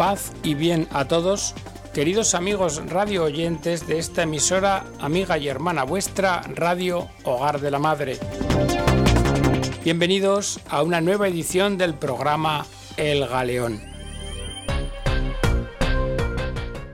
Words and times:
Paz 0.00 0.32
y 0.42 0.54
bien 0.54 0.88
a 0.94 1.04
todos, 1.04 1.54
queridos 1.92 2.34
amigos 2.34 2.80
radio 2.86 3.24
oyentes 3.24 3.86
de 3.86 3.98
esta 3.98 4.22
emisora, 4.22 4.86
amiga 4.98 5.36
y 5.36 5.46
hermana 5.46 5.84
vuestra, 5.84 6.40
Radio 6.54 7.10
Hogar 7.22 7.60
de 7.60 7.70
la 7.70 7.78
Madre. 7.78 8.18
Bienvenidos 9.84 10.58
a 10.70 10.82
una 10.82 11.02
nueva 11.02 11.28
edición 11.28 11.76
del 11.76 11.92
programa 11.92 12.64
El 12.96 13.28
Galeón. 13.28 13.82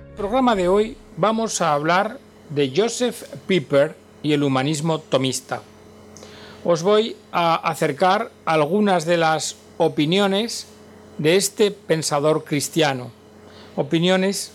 el 0.08 0.16
programa 0.16 0.56
de 0.56 0.66
hoy 0.66 0.96
vamos 1.16 1.60
a 1.60 1.74
hablar 1.74 2.18
de 2.50 2.72
Joseph 2.74 3.22
Piper 3.46 3.94
y 4.24 4.32
el 4.32 4.42
humanismo 4.42 4.98
tomista. 4.98 5.62
Os 6.64 6.82
voy 6.82 7.14
a 7.30 7.54
acercar 7.54 8.32
algunas 8.44 9.04
de 9.04 9.16
las 9.16 9.54
opiniones 9.78 10.66
de 11.18 11.36
este 11.36 11.70
pensador 11.70 12.44
cristiano, 12.44 13.10
opiniones 13.76 14.52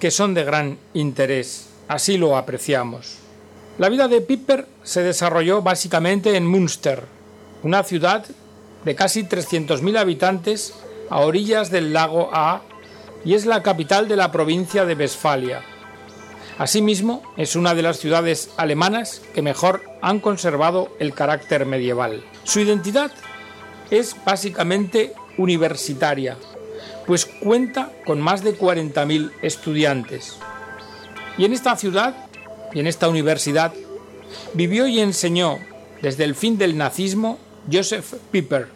que 0.00 0.10
son 0.10 0.34
de 0.34 0.44
gran 0.44 0.78
interés, 0.94 1.68
así 1.88 2.18
lo 2.18 2.36
apreciamos. 2.36 3.16
La 3.78 3.88
vida 3.88 4.08
de 4.08 4.20
Piper 4.20 4.66
se 4.82 5.02
desarrolló 5.02 5.62
básicamente 5.62 6.36
en 6.36 6.46
Münster, 6.46 7.04
una 7.62 7.82
ciudad 7.82 8.24
de 8.84 8.94
casi 8.94 9.24
300.000 9.24 9.98
habitantes 9.98 10.74
a 11.10 11.20
orillas 11.20 11.70
del 11.70 11.92
lago 11.92 12.30
A 12.32 12.62
y 13.24 13.34
es 13.34 13.46
la 13.46 13.62
capital 13.62 14.08
de 14.08 14.16
la 14.16 14.30
provincia 14.30 14.84
de 14.84 14.94
Westfalia. 14.94 15.62
Asimismo, 16.58 17.22
es 17.36 17.54
una 17.54 17.74
de 17.74 17.82
las 17.82 17.98
ciudades 17.98 18.50
alemanas 18.56 19.22
que 19.32 19.42
mejor 19.42 19.82
han 20.02 20.18
conservado 20.18 20.88
el 20.98 21.14
carácter 21.14 21.66
medieval. 21.66 22.24
Su 22.42 22.60
identidad 22.60 23.12
es 23.90 24.16
básicamente 24.24 25.12
universitaria, 25.38 26.36
pues 27.06 27.24
cuenta 27.24 27.90
con 28.04 28.20
más 28.20 28.44
de 28.44 28.58
40.000 28.58 29.32
estudiantes. 29.40 30.36
Y 31.38 31.46
en 31.46 31.54
esta 31.54 31.76
ciudad 31.76 32.14
y 32.74 32.80
en 32.80 32.86
esta 32.86 33.08
universidad 33.08 33.72
vivió 34.52 34.86
y 34.86 35.00
enseñó 35.00 35.58
desde 36.02 36.24
el 36.24 36.34
fin 36.34 36.58
del 36.58 36.76
nazismo 36.76 37.38
Joseph 37.72 38.12
Piper, 38.30 38.68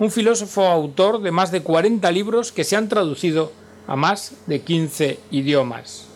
un 0.00 0.10
filósofo 0.10 0.66
autor 0.66 1.22
de 1.22 1.30
más 1.30 1.52
de 1.52 1.62
40 1.62 2.10
libros 2.10 2.50
que 2.50 2.64
se 2.64 2.74
han 2.76 2.88
traducido 2.88 3.52
a 3.86 3.94
más 3.94 4.32
de 4.46 4.62
15 4.62 5.20
idiomas. 5.30 6.06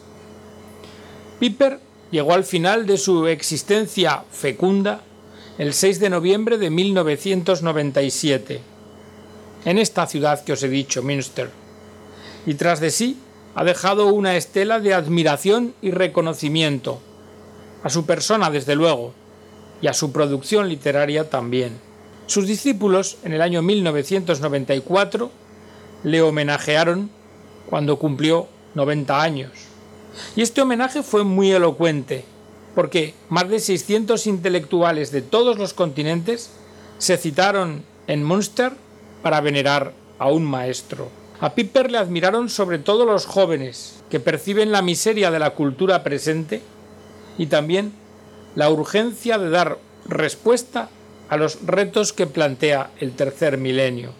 Piper 1.38 1.78
llegó 2.10 2.34
al 2.34 2.44
final 2.44 2.86
de 2.86 2.98
su 2.98 3.28
existencia 3.28 4.24
fecunda 4.30 5.02
el 5.58 5.74
6 5.74 6.00
de 6.00 6.10
noviembre 6.10 6.58
de 6.58 6.70
1997 6.70 8.69
en 9.64 9.78
esta 9.78 10.06
ciudad 10.06 10.42
que 10.44 10.52
os 10.52 10.62
he 10.62 10.68
dicho, 10.68 11.02
Münster, 11.02 11.50
y 12.46 12.54
tras 12.54 12.80
de 12.80 12.90
sí 12.90 13.18
ha 13.54 13.64
dejado 13.64 14.06
una 14.06 14.36
estela 14.36 14.80
de 14.80 14.94
admiración 14.94 15.74
y 15.82 15.90
reconocimiento, 15.90 17.00
a 17.82 17.90
su 17.90 18.06
persona 18.06 18.50
desde 18.50 18.76
luego, 18.76 19.12
y 19.82 19.86
a 19.86 19.94
su 19.94 20.12
producción 20.12 20.68
literaria 20.68 21.28
también. 21.30 21.78
Sus 22.26 22.46
discípulos, 22.46 23.18
en 23.24 23.32
el 23.32 23.42
año 23.42 23.62
1994, 23.62 25.30
le 26.04 26.22
homenajearon 26.22 27.10
cuando 27.68 27.98
cumplió 27.98 28.48
90 28.74 29.20
años. 29.20 29.50
Y 30.36 30.42
este 30.42 30.60
homenaje 30.60 31.02
fue 31.02 31.24
muy 31.24 31.50
elocuente, 31.50 32.24
porque 32.74 33.14
más 33.28 33.48
de 33.48 33.58
600 33.58 34.26
intelectuales 34.26 35.10
de 35.10 35.22
todos 35.22 35.58
los 35.58 35.74
continentes 35.74 36.50
se 36.98 37.16
citaron 37.16 37.82
en 38.06 38.24
Münster 38.24 38.72
para 39.22 39.40
venerar 39.40 39.92
a 40.18 40.28
un 40.28 40.44
maestro. 40.44 41.08
A 41.40 41.54
Piper 41.54 41.90
le 41.90 41.98
admiraron 41.98 42.50
sobre 42.50 42.78
todo 42.78 43.06
los 43.06 43.26
jóvenes, 43.26 44.02
que 44.10 44.20
perciben 44.20 44.72
la 44.72 44.82
miseria 44.82 45.30
de 45.30 45.38
la 45.38 45.50
cultura 45.50 46.02
presente 46.02 46.60
y 47.38 47.46
también 47.46 47.92
la 48.54 48.68
urgencia 48.68 49.38
de 49.38 49.48
dar 49.48 49.78
respuesta 50.06 50.90
a 51.28 51.36
los 51.36 51.64
retos 51.64 52.12
que 52.12 52.26
plantea 52.26 52.90
el 52.98 53.12
tercer 53.12 53.56
milenio. 53.56 54.12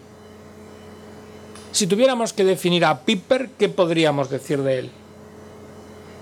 Si 1.71 1.87
tuviéramos 1.87 2.33
que 2.33 2.43
definir 2.43 2.85
a 2.85 3.01
Piper, 3.01 3.49
¿qué 3.59 3.69
podríamos 3.69 4.29
decir 4.29 4.61
de 4.63 4.79
él? 4.79 4.89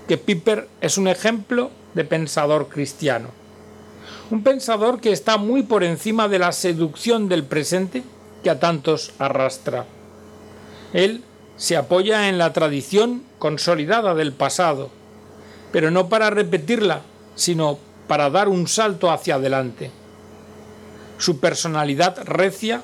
Que 0.06 0.18
Piper 0.18 0.68
es 0.80 0.98
un 0.98 1.08
ejemplo 1.08 1.70
de 1.94 2.04
pensador 2.04 2.68
cristiano. 2.68 3.28
Un 4.30 4.42
pensador 4.42 5.00
que 5.00 5.12
está 5.12 5.38
muy 5.38 5.62
por 5.62 5.82
encima 5.82 6.28
de 6.28 6.38
la 6.38 6.52
seducción 6.52 7.28
del 7.28 7.44
presente 7.44 8.02
que 8.42 8.50
a 8.50 8.60
tantos 8.60 9.12
arrastra. 9.18 9.86
Él 10.92 11.22
se 11.56 11.76
apoya 11.76 12.28
en 12.28 12.38
la 12.38 12.52
tradición 12.52 13.22
consolidada 13.38 14.14
del 14.14 14.32
pasado, 14.32 14.90
pero 15.72 15.90
no 15.90 16.08
para 16.08 16.30
repetirla, 16.30 17.02
sino 17.34 17.78
para 18.08 18.30
dar 18.30 18.48
un 18.48 18.66
salto 18.66 19.10
hacia 19.10 19.36
adelante. 19.36 19.90
Su 21.18 21.38
personalidad 21.38 22.24
recia 22.24 22.82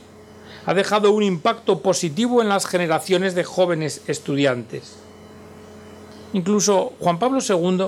ha 0.66 0.74
dejado 0.74 1.12
un 1.12 1.22
impacto 1.22 1.80
positivo 1.80 2.42
en 2.42 2.48
las 2.48 2.66
generaciones 2.66 3.34
de 3.34 3.44
jóvenes 3.44 4.02
estudiantes. 4.08 4.96
Incluso 6.32 6.92
Juan 7.00 7.18
Pablo 7.18 7.38
II 7.40 7.86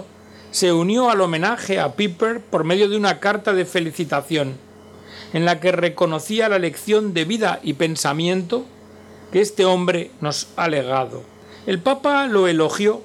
se 0.51 0.73
unió 0.73 1.11
al 1.11 1.21
homenaje 1.21 1.81
a 1.81 1.93
Piper 1.93 2.41
por 2.41 2.65
medio 2.65 2.89
de 2.89 2.97
una 2.97 3.21
carta 3.21 3.53
de 3.53 3.67
felicitación 3.67 4.68
en 5.33 5.45
la 5.45 5.61
que 5.61 5.73
reconocía 5.73 6.49
la 6.49 6.59
lección 6.59 7.15
de 7.15 7.25
vida 7.25 7.61
y 7.63 7.75
pensamiento 7.75 8.65
que 9.33 9.41
este 9.41 9.65
hombre 9.65 10.11
nos 10.21 10.49
ha 10.57 10.69
legado. 10.69 11.23
El 11.67 11.81
Papa 11.81 12.27
lo 12.27 12.49
elogió 12.49 13.03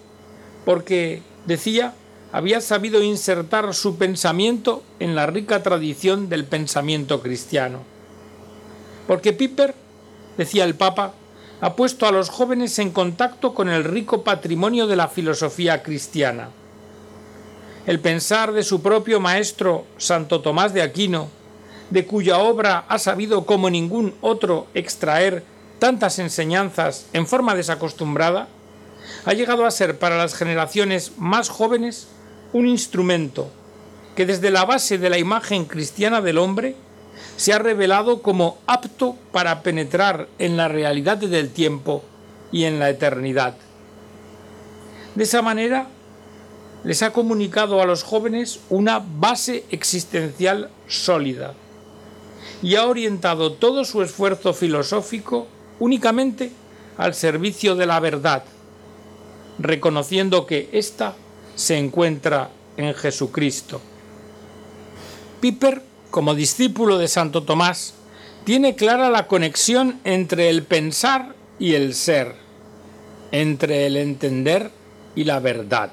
porque, 0.66 1.22
decía, 1.45 1.94
había 2.31 2.61
sabido 2.61 3.03
insertar 3.03 3.73
su 3.73 3.97
pensamiento 3.97 4.84
en 5.00 5.16
la 5.16 5.25
rica 5.28 5.61
tradición 5.61 6.29
del 6.29 6.45
pensamiento 6.45 7.22
cristiano. 7.22 7.79
Porque 9.07 9.34
Piper, 9.34 9.75
decía 10.38 10.63
el 10.63 10.75
Papa, 10.75 11.13
ha 11.61 11.75
puesto 11.75 12.07
a 12.07 12.11
los 12.11 12.29
jóvenes 12.29 12.79
en 12.79 12.91
contacto 12.91 13.53
con 13.53 13.69
el 13.69 13.84
rico 13.84 14.23
patrimonio 14.23 14.88
de 14.88 14.95
la 14.95 15.07
filosofía 15.07 15.84
cristiana. 15.84 16.50
El 17.85 18.00
pensar 18.00 18.53
de 18.53 18.63
su 18.63 18.81
propio 18.81 19.19
maestro 19.19 19.85
Santo 19.97 20.41
Tomás 20.41 20.73
de 20.73 20.81
Aquino, 20.81 21.29
de 21.93 22.07
cuya 22.07 22.39
obra 22.39 22.85
ha 22.89 22.97
sabido 22.97 23.45
como 23.45 23.69
ningún 23.69 24.15
otro 24.19 24.65
extraer 24.73 25.43
tantas 25.77 26.17
enseñanzas 26.17 27.05
en 27.13 27.27
forma 27.27 27.53
desacostumbrada, 27.53 28.47
ha 29.25 29.33
llegado 29.33 29.63
a 29.67 29.71
ser 29.71 29.99
para 29.99 30.17
las 30.17 30.33
generaciones 30.33 31.11
más 31.17 31.49
jóvenes 31.49 32.07
un 32.51 32.67
instrumento 32.67 33.51
que 34.15 34.25
desde 34.25 34.49
la 34.49 34.65
base 34.65 34.97
de 34.97 35.11
la 35.11 35.19
imagen 35.19 35.65
cristiana 35.65 36.19
del 36.21 36.39
hombre 36.39 36.75
se 37.37 37.53
ha 37.53 37.59
revelado 37.59 38.23
como 38.23 38.57
apto 38.65 39.15
para 39.31 39.61
penetrar 39.61 40.27
en 40.39 40.57
la 40.57 40.69
realidad 40.69 41.17
del 41.17 41.51
tiempo 41.51 42.03
y 42.51 42.63
en 42.63 42.79
la 42.79 42.89
eternidad. 42.89 43.55
De 45.13 45.25
esa 45.25 45.43
manera, 45.43 45.89
les 46.83 47.03
ha 47.03 47.13
comunicado 47.13 47.83
a 47.83 47.85
los 47.85 48.01
jóvenes 48.01 48.61
una 48.71 48.99
base 48.99 49.63
existencial 49.69 50.71
sólida 50.87 51.53
y 52.63 52.75
ha 52.75 52.88
orientado 52.88 53.51
todo 53.51 53.84
su 53.84 54.01
esfuerzo 54.01 54.53
filosófico 54.53 55.47
únicamente 55.79 56.51
al 56.97 57.13
servicio 57.13 57.75
de 57.75 57.85
la 57.85 58.00
verdad, 58.00 58.46
reconociendo 59.59 60.47
que 60.47 60.69
ésta 60.72 61.13
se 61.56 61.78
encuentra 61.78 62.50
en 62.78 62.94
Jesucristo. 62.94 63.81
Piper, 65.41 65.81
como 66.09 66.35
discípulo 66.35 66.97
de 66.97 67.09
Santo 67.09 67.44
Tomás, 67.44 67.96
tiene 68.46 68.75
clara 68.75 69.09
la 69.09 69.28
conexión 69.28 70.00
entre 70.06 70.50
el 70.50 70.63
pensar 70.63 71.35
y 71.59 71.73
el 71.73 71.94
ser, 71.94 72.34
entre 73.34 73.87
el 73.87 73.97
entender 73.97 74.72
y 75.16 75.26
la 75.26 75.40
verdad. 75.41 75.91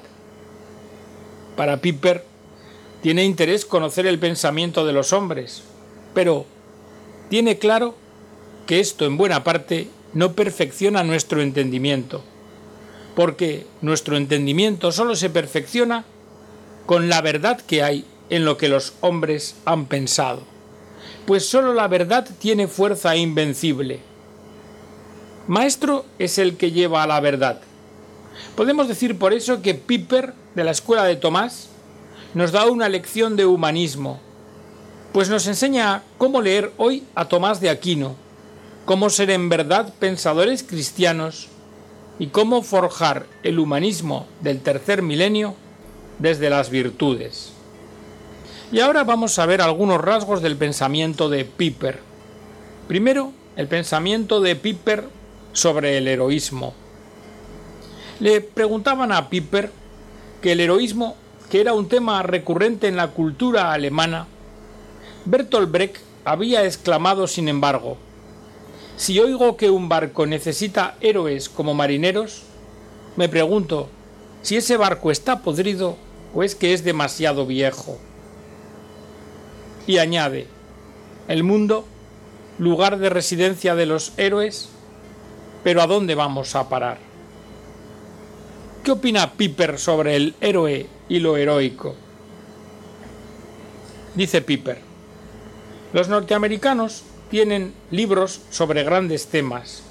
Para 1.57 1.81
Piper, 1.81 2.23
tiene 3.01 3.25
interés 3.25 3.65
conocer 3.65 4.07
el 4.07 4.19
pensamiento 4.19 4.85
de 4.85 4.93
los 4.93 5.11
hombres, 5.11 5.63
pero 6.13 6.45
tiene 7.31 7.57
claro 7.57 7.95
que 8.67 8.81
esto 8.81 9.05
en 9.05 9.15
buena 9.15 9.45
parte 9.45 9.87
no 10.13 10.33
perfecciona 10.33 11.01
nuestro 11.05 11.41
entendimiento, 11.41 12.21
porque 13.15 13.65
nuestro 13.81 14.17
entendimiento 14.17 14.91
solo 14.91 15.15
se 15.15 15.29
perfecciona 15.29 16.03
con 16.85 17.07
la 17.07 17.21
verdad 17.21 17.61
que 17.61 17.83
hay 17.83 18.03
en 18.29 18.43
lo 18.43 18.57
que 18.57 18.67
los 18.67 18.95
hombres 18.99 19.55
han 19.63 19.85
pensado, 19.85 20.43
pues 21.25 21.45
solo 21.45 21.73
la 21.73 21.87
verdad 21.87 22.27
tiene 22.37 22.67
fuerza 22.67 23.15
invencible. 23.15 24.01
Maestro 25.47 26.05
es 26.19 26.37
el 26.37 26.57
que 26.57 26.73
lleva 26.73 27.01
a 27.01 27.07
la 27.07 27.21
verdad. 27.21 27.61
Podemos 28.57 28.89
decir 28.89 29.17
por 29.17 29.31
eso 29.31 29.61
que 29.61 29.73
Piper, 29.73 30.33
de 30.53 30.65
la 30.65 30.71
escuela 30.71 31.05
de 31.05 31.15
Tomás, 31.15 31.69
nos 32.33 32.51
da 32.51 32.69
una 32.69 32.89
lección 32.89 33.37
de 33.37 33.45
humanismo, 33.45 34.19
pues 35.11 35.29
nos 35.29 35.47
enseña 35.47 36.03
cómo 36.17 36.41
leer 36.41 36.71
hoy 36.77 37.03
a 37.15 37.25
Tomás 37.25 37.59
de 37.59 37.69
Aquino, 37.69 38.15
cómo 38.85 39.09
ser 39.09 39.29
en 39.29 39.49
verdad 39.49 39.93
pensadores 39.99 40.63
cristianos 40.63 41.49
y 42.17 42.27
cómo 42.27 42.61
forjar 42.61 43.25
el 43.43 43.59
humanismo 43.59 44.25
del 44.41 44.61
tercer 44.61 45.01
milenio 45.01 45.55
desde 46.19 46.49
las 46.49 46.69
virtudes. 46.69 47.51
Y 48.71 48.79
ahora 48.79 49.03
vamos 49.03 49.37
a 49.37 49.45
ver 49.45 49.61
algunos 49.61 49.99
rasgos 49.99 50.41
del 50.41 50.55
pensamiento 50.55 51.27
de 51.29 51.43
Piper. 51.43 51.99
Primero, 52.87 53.33
el 53.57 53.67
pensamiento 53.67 54.39
de 54.39 54.55
Piper 54.55 55.09
sobre 55.51 55.97
el 55.97 56.07
heroísmo. 56.07 56.73
Le 58.21 58.39
preguntaban 58.39 59.11
a 59.11 59.29
Piper 59.29 59.71
que 60.41 60.53
el 60.53 60.61
heroísmo, 60.61 61.17
que 61.49 61.59
era 61.59 61.73
un 61.73 61.89
tema 61.89 62.23
recurrente 62.23 62.87
en 62.87 62.95
la 62.95 63.09
cultura 63.09 63.73
alemana, 63.73 64.27
Bertolt 65.25 65.71
Brecht 65.71 65.97
había 66.25 66.65
exclamado 66.65 67.27
sin 67.27 67.47
embargo, 67.47 67.97
si 68.97 69.19
oigo 69.19 69.55
que 69.57 69.69
un 69.69 69.89
barco 69.89 70.25
necesita 70.25 70.95
héroes 71.01 71.49
como 71.49 71.73
marineros, 71.73 72.43
me 73.15 73.29
pregunto 73.29 73.89
si 74.41 74.57
ese 74.57 74.77
barco 74.77 75.11
está 75.11 75.41
podrido 75.41 75.95
o 76.33 76.43
es 76.43 76.55
que 76.55 76.73
es 76.73 76.83
demasiado 76.83 77.45
viejo. 77.45 77.97
Y 79.85 79.97
añade, 79.97 80.47
el 81.27 81.43
mundo, 81.43 81.85
lugar 82.57 82.97
de 82.97 83.09
residencia 83.09 83.75
de 83.75 83.85
los 83.85 84.13
héroes, 84.17 84.69
pero 85.63 85.81
¿a 85.81 85.87
dónde 85.87 86.15
vamos 86.15 86.55
a 86.55 86.69
parar? 86.69 86.97
¿Qué 88.83 88.91
opina 88.91 89.33
Piper 89.33 89.77
sobre 89.77 90.15
el 90.15 90.35
héroe 90.41 90.87
y 91.09 91.19
lo 91.19 91.37
heroico? 91.37 91.95
Dice 94.15 94.41
Piper, 94.41 94.90
los 95.93 96.07
norteamericanos 96.07 97.03
tienen 97.29 97.73
libros 97.91 98.41
sobre 98.49 98.83
grandes 98.83 99.27
temas. 99.27 99.83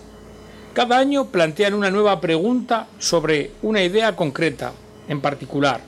Cada 0.73 0.99
año 0.99 1.27
plantean 1.27 1.75
una 1.75 1.91
nueva 1.91 2.21
pregunta 2.21 2.87
sobre 2.99 3.51
una 3.63 3.83
idea 3.83 4.15
concreta, 4.15 4.73
en 5.09 5.21
particular. 5.21 5.81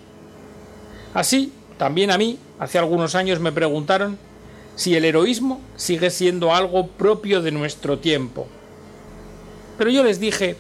Así, 1.15 1.53
también 1.79 2.11
a 2.11 2.19
mí, 2.19 2.39
hace 2.59 2.79
algunos 2.79 3.15
años 3.15 3.39
me 3.39 3.53
preguntaron 3.53 4.19
si 4.77 4.97
el 4.97 5.05
heroísmo 5.05 5.61
sigue 5.77 6.11
siendo 6.11 6.55
algo 6.55 6.89
propio 6.89 7.43
de 7.43 7.53
nuestro 7.53 7.99
tiempo. 7.99 8.47
Pero 9.79 9.91
yo 9.91 10.03
les 10.03 10.19
dije, 10.19 10.57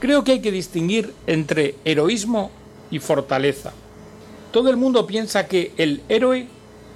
creo 0.00 0.24
que 0.24 0.32
hay 0.32 0.40
que 0.40 0.52
distinguir 0.52 1.12
entre 1.26 1.74
heroísmo 1.84 2.50
y 2.90 2.98
fortaleza. 2.98 3.72
Todo 4.52 4.70
el 4.70 4.76
mundo 4.76 5.06
piensa 5.06 5.48
que 5.48 5.72
el 5.76 6.02
héroe 6.08 6.46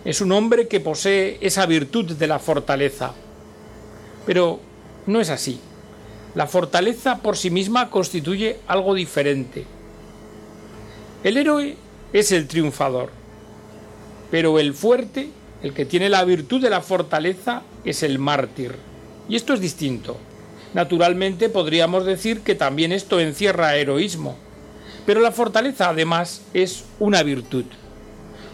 es 0.08 0.22
un 0.22 0.32
hombre 0.32 0.68
que 0.68 0.80
posee 0.80 1.36
esa 1.42 1.66
virtud 1.66 2.12
de 2.12 2.26
la 2.26 2.38
fortaleza. 2.38 3.12
Pero 4.24 4.58
no 5.06 5.20
es 5.20 5.28
así. 5.28 5.60
La 6.34 6.46
fortaleza 6.46 7.18
por 7.18 7.36
sí 7.36 7.50
misma 7.50 7.90
constituye 7.90 8.56
algo 8.68 8.94
diferente. 8.94 9.66
El 11.22 11.36
héroe 11.36 11.76
es 12.14 12.32
el 12.32 12.48
triunfador, 12.48 13.10
pero 14.30 14.58
el 14.58 14.72
fuerte, 14.72 15.28
el 15.62 15.74
que 15.74 15.84
tiene 15.84 16.08
la 16.08 16.24
virtud 16.24 16.62
de 16.62 16.70
la 16.70 16.80
fortaleza, 16.80 17.60
es 17.84 18.02
el 18.02 18.18
mártir. 18.18 18.76
Y 19.28 19.36
esto 19.36 19.52
es 19.52 19.60
distinto. 19.60 20.16
Naturalmente 20.72 21.50
podríamos 21.50 22.06
decir 22.06 22.40
que 22.40 22.54
también 22.54 22.92
esto 22.92 23.20
encierra 23.20 23.76
heroísmo, 23.76 24.38
pero 25.04 25.20
la 25.20 25.32
fortaleza 25.32 25.90
además 25.90 26.40
es 26.54 26.84
una 26.98 27.22
virtud 27.22 27.66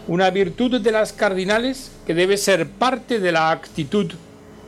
una 0.07 0.29
virtud 0.29 0.79
de 0.81 0.91
las 0.91 1.13
cardinales 1.13 1.91
que 2.05 2.13
debe 2.13 2.37
ser 2.37 2.69
parte 2.69 3.19
de 3.19 3.31
la 3.31 3.51
actitud 3.51 4.11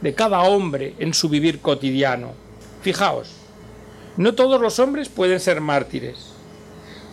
de 0.01 0.13
cada 0.13 0.41
hombre 0.41 0.95
en 0.99 1.13
su 1.13 1.29
vivir 1.29 1.59
cotidiano. 1.59 2.33
Fijaos, 2.81 3.29
no 4.17 4.33
todos 4.33 4.59
los 4.59 4.79
hombres 4.79 5.09
pueden 5.09 5.39
ser 5.39 5.61
mártires, 5.61 6.31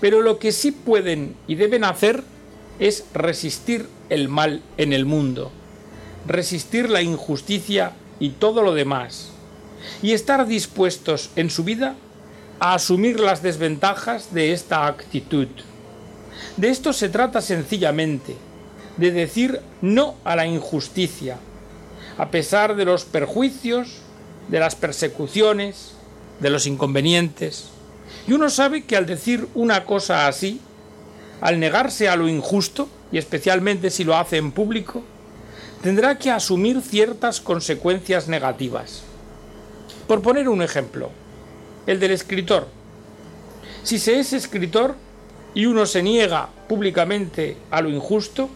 pero 0.00 0.22
lo 0.22 0.38
que 0.38 0.52
sí 0.52 0.70
pueden 0.72 1.36
y 1.46 1.54
deben 1.56 1.84
hacer 1.84 2.22
es 2.78 3.04
resistir 3.12 3.88
el 4.08 4.28
mal 4.28 4.62
en 4.78 4.92
el 4.92 5.04
mundo, 5.04 5.52
resistir 6.26 6.88
la 6.88 7.02
injusticia 7.02 7.92
y 8.20 8.30
todo 8.30 8.62
lo 8.62 8.74
demás, 8.74 9.30
y 10.02 10.12
estar 10.12 10.46
dispuestos 10.46 11.30
en 11.36 11.50
su 11.50 11.62
vida 11.64 11.94
a 12.58 12.74
asumir 12.74 13.20
las 13.20 13.42
desventajas 13.42 14.32
de 14.32 14.52
esta 14.52 14.86
actitud. 14.86 15.48
De 16.56 16.69
esto 16.69 16.92
se 16.92 17.08
trata 17.08 17.40
sencillamente, 17.40 18.36
de 18.96 19.10
decir 19.10 19.60
no 19.82 20.14
a 20.25 20.36
la 20.36 20.46
injusticia, 20.46 21.38
a 22.16 22.31
pesar 22.31 22.76
de 22.76 22.84
los 22.84 23.04
perjuicios, 23.04 23.98
de 24.48 24.60
las 24.60 24.75
persecuciones, 24.75 25.92
de 26.40 26.50
los 26.50 26.66
inconvenientes. 26.66 27.70
Y 28.26 28.32
uno 28.32 28.50
sabe 28.50 28.84
que 28.84 28.96
al 28.96 29.06
decir 29.06 29.48
una 29.54 29.84
cosa 29.84 30.28
así, 30.28 30.60
al 31.40 31.58
negarse 31.58 32.08
a 32.08 32.16
lo 32.16 32.28
injusto, 32.28 32.88
y 33.10 33.19
especialmente 33.19 33.90
si 33.90 34.04
lo 34.04 34.16
hace 34.16 34.36
en 34.36 34.52
público, 34.52 35.02
tendrá 35.82 36.19
que 36.19 36.31
asumir 36.31 36.81
ciertas 36.81 37.40
consecuencias 37.40 38.28
negativas. 38.28 39.02
Por 40.06 40.22
poner 40.22 40.48
un 40.48 40.62
ejemplo, 40.62 41.10
el 41.86 42.00
del 42.00 42.12
escritor. 42.12 42.69
Si 43.82 43.98
se 43.98 44.19
es 44.19 44.32
escritor, 44.32 44.96
y 45.54 45.66
uno 45.66 45.86
se 45.86 46.02
niega 46.02 46.48
públicamente 46.68 47.56
a 47.70 47.80
lo 47.80 47.88
injusto, 47.88 48.50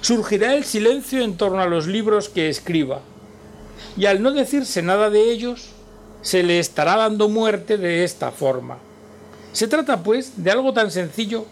surgirá 0.00 0.54
el 0.54 0.64
silencio 0.64 1.22
en 1.22 1.36
torno 1.36 1.60
a 1.60 1.66
los 1.66 1.86
libros 1.86 2.28
que 2.28 2.48
escriba, 2.48 3.00
y 3.96 4.06
al 4.06 4.22
no 4.22 4.32
decirse 4.32 4.82
nada 4.82 5.10
de 5.10 5.30
ellos, 5.30 5.70
se 6.22 6.42
le 6.42 6.58
estará 6.58 6.96
dando 6.96 7.28
muerte 7.28 7.78
de 7.78 8.04
esta 8.04 8.32
forma. 8.32 8.78
Se 9.52 9.68
trata, 9.68 10.02
pues, 10.02 10.42
de 10.42 10.50
algo 10.50 10.72
tan 10.72 10.90
sencillo 10.90 11.46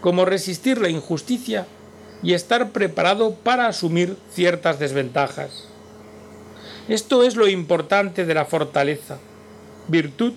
como 0.00 0.24
resistir 0.24 0.80
la 0.80 0.88
injusticia 0.88 1.66
y 2.22 2.32
estar 2.32 2.70
preparado 2.70 3.34
para 3.34 3.66
asumir 3.66 4.16
ciertas 4.32 4.78
desventajas. 4.78 5.68
Esto 6.88 7.22
es 7.22 7.36
lo 7.36 7.48
importante 7.48 8.24
de 8.24 8.34
la 8.34 8.44
fortaleza, 8.44 9.18
virtud 9.88 10.34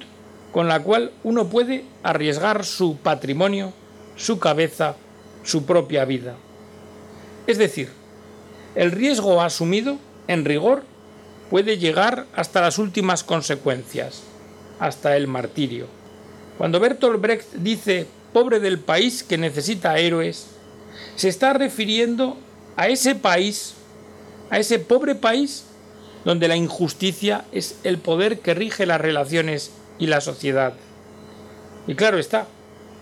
con 0.51 0.67
la 0.67 0.81
cual 0.81 1.11
uno 1.23 1.47
puede 1.49 1.85
arriesgar 2.03 2.65
su 2.65 2.97
patrimonio, 2.97 3.73
su 4.15 4.39
cabeza, 4.39 4.95
su 5.43 5.65
propia 5.65 6.05
vida. 6.05 6.35
Es 7.45 7.57
decir, 7.57 7.89
el 8.75 8.91
riesgo 8.91 9.41
asumido, 9.41 9.97
en 10.27 10.45
rigor, 10.45 10.83
puede 11.49 11.77
llegar 11.77 12.25
hasta 12.35 12.61
las 12.61 12.77
últimas 12.77 13.23
consecuencias, 13.23 14.23
hasta 14.79 15.15
el 15.15 15.27
martirio. 15.27 15.87
Cuando 16.57 16.79
Bertolt 16.79 17.21
Brecht 17.21 17.53
dice 17.53 18.07
pobre 18.33 18.59
del 18.59 18.79
país 18.79 19.23
que 19.23 19.37
necesita 19.37 19.97
héroes, 19.97 20.47
se 21.15 21.29
está 21.29 21.53
refiriendo 21.53 22.37
a 22.75 22.87
ese 22.87 23.15
país, 23.15 23.73
a 24.49 24.59
ese 24.59 24.79
pobre 24.79 25.15
país 25.15 25.63
donde 26.25 26.47
la 26.47 26.55
injusticia 26.55 27.45
es 27.51 27.77
el 27.83 27.99
poder 27.99 28.39
que 28.39 28.53
rige 28.53 28.85
las 28.85 28.99
relaciones 28.99 29.71
y 29.99 30.07
la 30.07 30.21
sociedad. 30.21 30.73
Y 31.87 31.95
claro 31.95 32.17
está, 32.17 32.47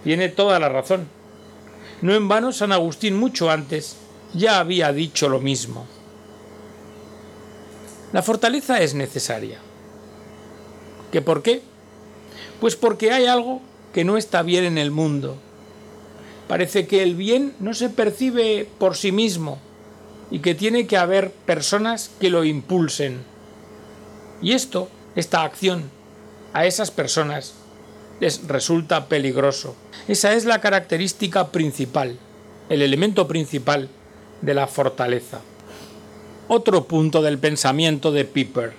tiene 0.03 0.29
toda 0.29 0.59
la 0.59 0.69
razón. 0.69 1.07
No 2.01 2.13
en 2.13 2.27
vano 2.27 2.51
San 2.51 2.71
Agustín 2.71 3.15
mucho 3.17 3.49
antes 3.49 3.97
ya 4.33 4.59
había 4.59 4.91
dicho 4.91 5.29
lo 5.29 5.39
mismo. 5.39 5.85
La 8.11 8.21
fortaleza 8.21 8.81
es 8.81 8.93
necesaria. 8.93 9.59
¿Qué 11.11 11.21
por 11.21 11.41
qué? 11.41 11.61
Pues 12.59 12.75
porque 12.75 13.11
hay 13.11 13.25
algo 13.25 13.61
que 13.93 14.03
no 14.03 14.17
está 14.17 14.41
bien 14.41 14.65
en 14.65 14.77
el 14.77 14.91
mundo. 14.91 15.37
Parece 16.47 16.85
que 16.85 17.01
el 17.01 17.15
bien 17.15 17.55
no 17.59 17.73
se 17.73 17.89
percibe 17.89 18.67
por 18.77 18.95
sí 18.95 19.11
mismo 19.11 19.57
y 20.29 20.39
que 20.39 20.55
tiene 20.55 20.85
que 20.85 20.97
haber 20.97 21.31
personas 21.31 22.11
que 22.19 22.29
lo 22.29 22.43
impulsen. 22.43 23.23
Y 24.41 24.51
esto, 24.51 24.89
esta 25.15 25.43
acción, 25.43 25.89
a 26.55 26.65
esas 26.65 26.89
personas 26.89 27.53
les 28.21 28.47
resulta 28.47 29.09
peligroso. 29.09 29.75
Esa 30.07 30.33
es 30.33 30.45
la 30.45 30.61
característica 30.61 31.49
principal, 31.51 32.17
el 32.69 32.81
elemento 32.81 33.27
principal 33.27 33.89
de 34.41 34.53
la 34.53 34.65
fortaleza. 34.65 35.41
Otro 36.47 36.85
punto 36.85 37.21
del 37.21 37.39
pensamiento 37.39 38.13
de 38.13 38.23
Piper. 38.23 38.71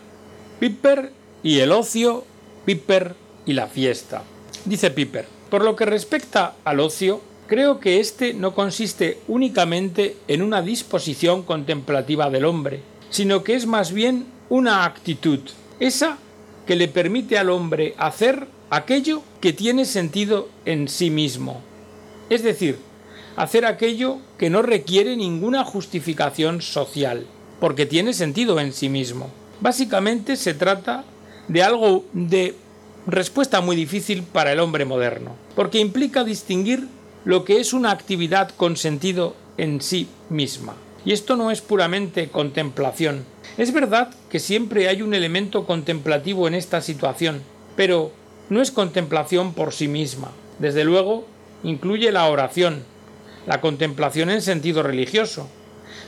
Piper 0.59 1.13
y 1.43 1.59
el 1.59 1.71
ocio, 1.71 2.25
Piper 2.65 3.15
y 3.45 3.53
la 3.53 3.67
fiesta. 3.67 4.23
Dice 4.65 4.91
Piper, 4.91 5.27
por 5.51 5.63
lo 5.63 5.77
que 5.77 5.85
respecta 5.85 6.55
al 6.65 6.81
ocio, 6.81 7.21
creo 7.47 7.79
que 7.79 8.01
éste 8.01 8.33
no 8.33 8.55
consiste 8.55 9.19
únicamente 9.29 10.17
en 10.29 10.41
una 10.41 10.63
disposición 10.63 11.43
contemplativa 11.43 12.31
del 12.31 12.47
hombre, 12.47 12.81
sino 13.11 13.45
que 13.45 13.55
es 13.55 13.67
más 13.67 13.93
bien 13.93 14.25
una 14.49 14.87
actitud, 14.87 15.41
esa 15.79 16.17
que 16.67 16.77
le 16.77 16.89
permite 16.89 17.39
al 17.39 17.51
hombre 17.51 17.95
hacer 17.99 18.49
aquello 18.71 19.23
que 19.41 19.53
tiene 19.53 19.85
sentido 19.85 20.49
en 20.65 20.89
sí 20.89 21.11
mismo. 21.11 21.61
Es 22.29 22.43
decir, 22.43 22.79
hacer 23.37 23.65
aquello 23.65 24.19
que 24.39 24.51
no 24.51 24.63
requiere 24.63 25.17
ninguna 25.17 25.65
justificación 25.65 26.61
social, 26.63 27.27
porque 27.61 27.87
tiene 27.87 28.13
sentido 28.13 28.59
en 28.59 28.73
sí 28.73 28.89
mismo. 28.89 29.31
Básicamente 29.61 30.37
se 30.37 30.55
trata 30.55 31.05
de 31.49 31.63
algo 31.63 32.05
de 32.13 32.57
respuesta 33.07 33.61
muy 33.61 33.77
difícil 33.77 34.25
para 34.25 34.53
el 34.53 34.61
hombre 34.61 34.85
moderno, 34.85 35.37
porque 35.55 35.79
implica 35.79 36.25
distinguir 36.25 36.89
lo 37.25 37.45
que 37.45 37.61
es 37.61 37.73
una 37.73 37.93
actividad 37.93 38.51
con 38.51 38.77
sentido 38.77 39.37
en 39.57 39.81
sí 39.81 40.09
misma. 40.29 40.75
Y 41.07 41.13
esto 41.13 41.37
no 41.37 41.53
es 41.53 41.61
puramente 41.63 42.29
contemplación. 42.31 43.25
Es 43.57 43.73
verdad 43.73 44.11
que 44.29 44.41
siempre 44.41 44.89
hay 44.89 45.03
un 45.03 45.15
elemento 45.15 45.65
contemplativo 45.65 46.49
en 46.49 46.55
esta 46.55 46.81
situación, 46.81 47.43
pero 47.77 48.11
no 48.51 48.61
es 48.61 48.73
contemplación 48.73 49.55
por 49.55 49.73
sí 49.73 49.87
misma. 49.87 50.33
Desde 50.59 50.83
luego, 50.83 51.25
incluye 51.63 52.11
la 52.11 52.27
oración, 52.27 52.83
la 53.47 53.61
contemplación 53.61 54.31
en 54.31 54.43
sentido 54.43 54.83
religioso, 54.83 55.49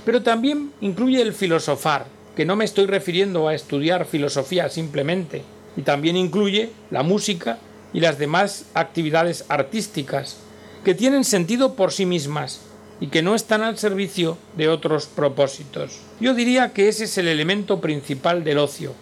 pero 0.05 0.25
también 0.25 0.73
incluye 0.81 1.23
el 1.23 1.33
filosofar, 1.33 2.07
que 2.35 2.45
no 2.45 2.57
me 2.57 2.65
estoy 2.65 2.87
refiriendo 2.87 3.47
a 3.47 3.55
estudiar 3.55 4.05
filosofía 4.05 4.69
simplemente, 4.69 5.45
y 5.77 5.83
también 5.83 6.17
incluye 6.17 6.71
la 6.91 7.05
música 7.05 7.59
y 7.93 8.01
las 8.01 8.19
demás 8.19 8.65
actividades 8.75 9.45
artísticas, 9.49 10.39
que 10.85 10.95
tienen 10.95 11.23
sentido 11.23 11.75
por 11.75 11.93
sí 11.93 12.05
mismas 12.05 12.63
y 13.01 13.09
que 13.09 13.23
no 13.23 13.35
están 13.35 13.63
al 13.63 13.79
servicio 13.79 14.39
de 14.57 14.69
otros 14.69 15.07
propósitos. 15.07 16.01
Yo 16.21 16.35
diría 16.35 16.73
que 16.73 16.89
ese 16.89 17.05
es 17.05 17.19
el 17.19 17.29
elemento 17.29 17.81
principal 17.81 18.45
del 18.45 18.59
ocio, 18.59 18.95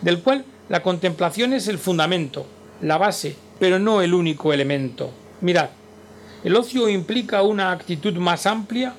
del 0.00 0.20
cual 0.20 0.44
la 0.68 0.82
contemplación 0.82 1.52
es 1.52 1.68
el 1.68 1.78
fundamento, 1.78 2.46
la 2.80 2.98
base, 2.98 3.36
pero 3.58 3.78
no 3.78 4.02
el 4.02 4.14
único 4.14 4.52
elemento. 4.52 5.10
Mirad, 5.40 5.70
el 6.44 6.56
ocio 6.56 6.88
implica 6.88 7.42
una 7.42 7.72
actitud 7.72 8.14
más 8.14 8.46
amplia 8.46 8.94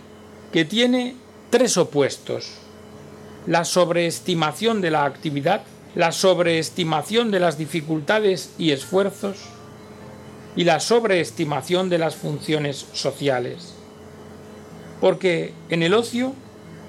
que 0.52 0.66
tiene 0.66 1.16
tres 1.50 1.78
opuestos. 1.78 2.54
La 3.48 3.66
sobreestimación 3.66 4.82
de 4.82 4.92
la 4.92 5.06
actividad, 5.06 5.64
la 5.96 6.12
sobreestimación 6.12 7.32
de 7.32 7.40
las 7.40 7.58
dificultades 7.58 8.54
y 8.58 8.72
esfuerzos 8.72 9.38
y 10.56 10.64
la 10.64 10.80
sobreestimación 10.80 11.90
de 11.90 11.98
las 11.98 12.16
funciones 12.16 12.86
sociales. 12.94 13.74
Porque 15.04 15.52
en 15.68 15.84
el 15.84 15.94
ocio 15.94 16.34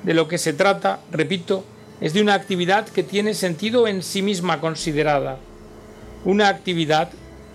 de 0.05 0.15
lo 0.15 0.29
que 0.29 0.39
se 0.39 0.53
trata, 0.53 1.01
repito, 1.11 1.65
es 2.01 2.13
de 2.13 2.23
una 2.23 2.35
actividad 2.35 2.87
que 2.87 3.03
tiene 3.03 3.35
sentido 3.35 3.89
en 3.89 4.05
sí 4.05 4.23
misma 4.23 4.61
considerada, 4.61 5.39
una 6.25 6.47
actividad 6.47 7.11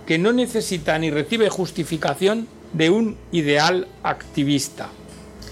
que 0.06 0.18
no 0.18 0.34
necesita 0.34 1.00
ni 1.00 1.12
recibe 1.12 1.48
justificación 1.48 2.50
de 2.74 2.90
un 2.90 3.16
ideal 3.32 3.88
activista. 4.04 4.90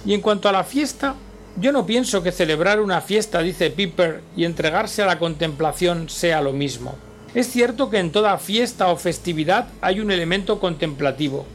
Y 0.05 0.13
en 0.13 0.19
cuanto 0.19 0.49
a 0.49 0.51
la 0.51 0.65
fiesta, 0.65 1.15
yo 1.55 1.71
no 1.71 1.85
pienso 1.85 2.21
que 2.21 2.33
celebrar 2.33 2.81
una 2.81 2.99
fiesta, 2.99 3.39
dice 3.41 3.69
Piper, 3.69 4.19
y 4.35 4.43
entregarse 4.43 5.03
a 5.03 5.05
la 5.05 5.19
contemplación 5.19 6.09
sea 6.09 6.41
lo 6.41 6.51
mismo. 6.51 6.95
Es 7.33 7.47
cierto 7.49 7.89
que 7.89 7.99
en 7.99 8.11
toda 8.11 8.37
fiesta 8.39 8.89
o 8.89 8.97
festividad 8.97 9.69
hay 9.79 10.01
un 10.01 10.11
elemento 10.11 10.59
contemplativo, 10.59 11.45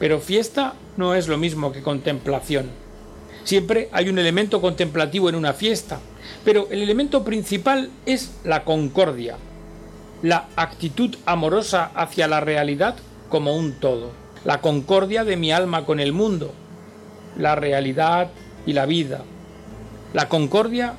pero 0.00 0.18
fiesta 0.18 0.72
no 0.96 1.14
es 1.14 1.28
lo 1.28 1.36
mismo 1.36 1.70
que 1.70 1.82
contemplación. 1.82 2.70
Siempre 3.44 3.90
hay 3.92 4.08
un 4.08 4.18
elemento 4.18 4.60
contemplativo 4.60 5.28
en 5.28 5.34
una 5.34 5.52
fiesta, 5.52 6.00
pero 6.44 6.68
el 6.70 6.82
elemento 6.82 7.22
principal 7.22 7.90
es 8.06 8.32
la 8.42 8.64
concordia, 8.64 9.36
la 10.22 10.48
actitud 10.56 11.14
amorosa 11.26 11.92
hacia 11.94 12.26
la 12.28 12.40
realidad 12.40 12.96
como 13.28 13.54
un 13.54 13.74
todo, 13.74 14.12
la 14.44 14.62
concordia 14.62 15.24
de 15.24 15.36
mi 15.36 15.52
alma 15.52 15.84
con 15.84 16.00
el 16.00 16.12
mundo, 16.12 16.52
la 17.36 17.54
realidad 17.54 18.30
y 18.64 18.72
la 18.72 18.86
vida, 18.86 19.22
la 20.14 20.28
concordia, 20.28 20.94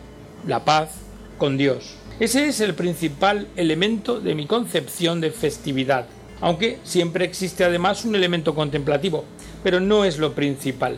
la 0.47 0.63
paz 0.63 0.91
con 1.39 1.57
Dios. 1.57 1.95
Ese 2.19 2.47
es 2.47 2.59
el 2.59 2.75
principal 2.75 3.47
elemento 3.55 4.19
de 4.19 4.35
mi 4.35 4.45
concepción 4.45 5.21
de 5.21 5.31
festividad, 5.31 6.05
aunque 6.41 6.79
siempre 6.83 7.23
existe 7.25 7.63
además 7.63 8.03
un 8.03 8.15
elemento 8.15 8.53
contemplativo, 8.55 9.23
pero 9.63 9.79
no 9.79 10.03
es 10.03 10.17
lo 10.17 10.33
principal. 10.33 10.97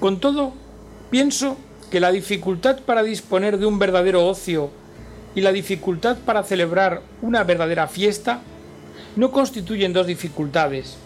Con 0.00 0.18
todo, 0.18 0.52
pienso 1.10 1.56
que 1.90 2.00
la 2.00 2.10
dificultad 2.10 2.80
para 2.80 3.02
disponer 3.02 3.58
de 3.58 3.66
un 3.66 3.78
verdadero 3.78 4.26
ocio 4.26 4.70
y 5.34 5.42
la 5.42 5.52
dificultad 5.52 6.16
para 6.24 6.42
celebrar 6.42 7.02
una 7.22 7.44
verdadera 7.44 7.86
fiesta 7.86 8.40
no 9.16 9.30
constituyen 9.30 9.92
dos 9.92 10.06
dificultades, 10.06 10.96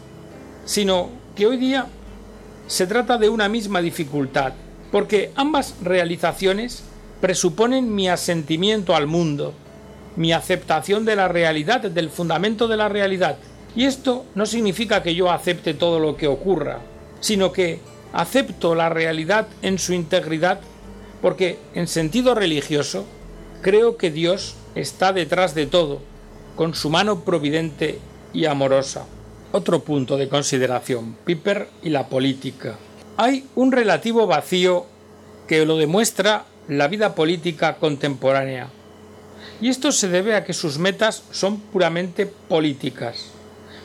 sino 0.64 1.10
que 1.34 1.46
hoy 1.46 1.56
día 1.56 1.86
se 2.66 2.86
trata 2.86 3.18
de 3.18 3.28
una 3.28 3.48
misma 3.48 3.80
dificultad, 3.80 4.52
porque 4.92 5.32
ambas 5.34 5.74
realizaciones 5.82 6.84
presuponen 7.20 7.94
mi 7.94 8.08
asentimiento 8.08 8.94
al 8.94 9.06
mundo, 9.06 9.54
mi 10.16 10.32
aceptación 10.32 11.04
de 11.04 11.16
la 11.16 11.28
realidad, 11.28 11.80
del 11.80 12.10
fundamento 12.10 12.68
de 12.68 12.76
la 12.76 12.88
realidad. 12.88 13.36
Y 13.76 13.84
esto 13.84 14.24
no 14.34 14.46
significa 14.46 15.02
que 15.02 15.14
yo 15.14 15.30
acepte 15.30 15.74
todo 15.74 16.00
lo 16.00 16.16
que 16.16 16.26
ocurra, 16.26 16.80
sino 17.20 17.52
que 17.52 17.80
acepto 18.12 18.74
la 18.74 18.88
realidad 18.88 19.48
en 19.62 19.78
su 19.78 19.92
integridad 19.92 20.60
porque 21.20 21.58
en 21.74 21.88
sentido 21.88 22.34
religioso 22.34 23.04
creo 23.62 23.96
que 23.96 24.10
Dios 24.10 24.54
está 24.74 25.12
detrás 25.12 25.54
de 25.54 25.66
todo, 25.66 26.00
con 26.56 26.74
su 26.74 26.90
mano 26.90 27.24
providente 27.24 27.98
y 28.32 28.44
amorosa. 28.44 29.06
Otro 29.52 29.80
punto 29.80 30.16
de 30.16 30.28
consideración, 30.28 31.16
Piper 31.24 31.68
y 31.82 31.90
la 31.90 32.08
política. 32.08 32.76
Hay 33.16 33.46
un 33.56 33.72
relativo 33.72 34.26
vacío 34.26 34.86
que 35.46 35.64
lo 35.64 35.76
demuestra 35.76 36.44
la 36.68 36.86
vida 36.86 37.14
política 37.14 37.76
contemporánea. 37.76 38.68
Y 39.60 39.70
esto 39.70 39.90
se 39.90 40.08
debe 40.08 40.36
a 40.36 40.44
que 40.44 40.52
sus 40.52 40.78
metas 40.78 41.24
son 41.32 41.58
puramente 41.58 42.26
políticas, 42.26 43.32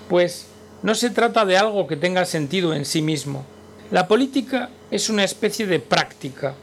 pues 0.10 0.48
no 0.82 0.96
se 0.96 1.10
trata 1.10 1.46
de 1.46 1.58
algo 1.58 1.88
que 1.88 1.96
tenga 1.96 2.26
sentido 2.26 2.74
en 2.74 2.86
sí 2.86 3.02
mismo. 3.02 3.46
La 3.92 4.08
política 4.08 4.70
es 4.92 5.10
una 5.10 5.24
especie 5.24 5.66
de 5.66 5.80
práctica, 5.80 6.56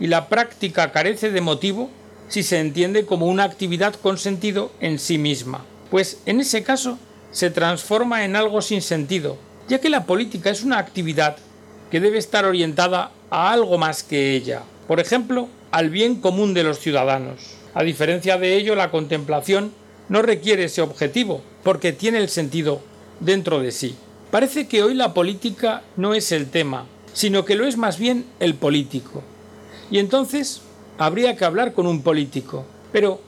y 0.00 0.06
la 0.06 0.28
práctica 0.28 0.90
carece 0.92 1.30
de 1.30 1.42
motivo 1.42 1.90
si 2.28 2.42
se 2.42 2.58
entiende 2.58 3.04
como 3.04 3.26
una 3.26 3.44
actividad 3.44 3.94
con 3.94 4.18
sentido 4.18 4.72
en 4.80 4.98
sí 4.98 5.18
misma, 5.18 5.64
pues 5.90 6.18
en 6.26 6.40
ese 6.40 6.62
caso 6.62 6.98
se 7.32 7.50
transforma 7.50 8.24
en 8.24 8.34
algo 8.34 8.62
sin 8.62 8.82
sentido, 8.82 9.36
ya 9.68 9.78
que 9.78 9.90
la 9.90 10.06
política 10.06 10.50
es 10.50 10.62
una 10.62 10.78
actividad 10.78 11.36
que 11.90 12.00
debe 12.00 12.18
estar 12.18 12.44
orientada 12.44 13.12
a 13.30 13.52
algo 13.52 13.78
más 13.78 14.02
que 14.02 14.34
ella. 14.34 14.62
Por 14.88 15.00
ejemplo, 15.00 15.48
al 15.70 15.90
bien 15.90 16.20
común 16.20 16.54
de 16.54 16.64
los 16.64 16.78
ciudadanos. 16.78 17.54
A 17.74 17.82
diferencia 17.82 18.38
de 18.38 18.56
ello, 18.56 18.74
la 18.74 18.90
contemplación 18.90 19.72
no 20.10 20.20
requiere 20.22 20.64
ese 20.64 20.82
objetivo, 20.82 21.40
porque 21.62 21.92
tiene 21.92 22.18
el 22.18 22.28
sentido 22.28 22.80
dentro 23.20 23.60
de 23.60 23.70
sí. 23.72 23.94
Parece 24.30 24.66
que 24.66 24.82
hoy 24.82 24.92
la 24.92 25.14
política 25.14 25.82
no 25.96 26.14
es 26.14 26.32
el 26.32 26.50
tema, 26.50 26.84
sino 27.14 27.44
que 27.44 27.54
lo 27.54 27.66
es 27.66 27.76
más 27.76 27.98
bien 27.98 28.26
el 28.40 28.54
político. 28.54 29.22
Y 29.90 29.98
entonces 29.98 30.60
habría 30.98 31.36
que 31.36 31.44
hablar 31.44 31.72
con 31.72 31.86
un 31.86 32.02
político. 32.02 32.66
Pero 32.92 33.20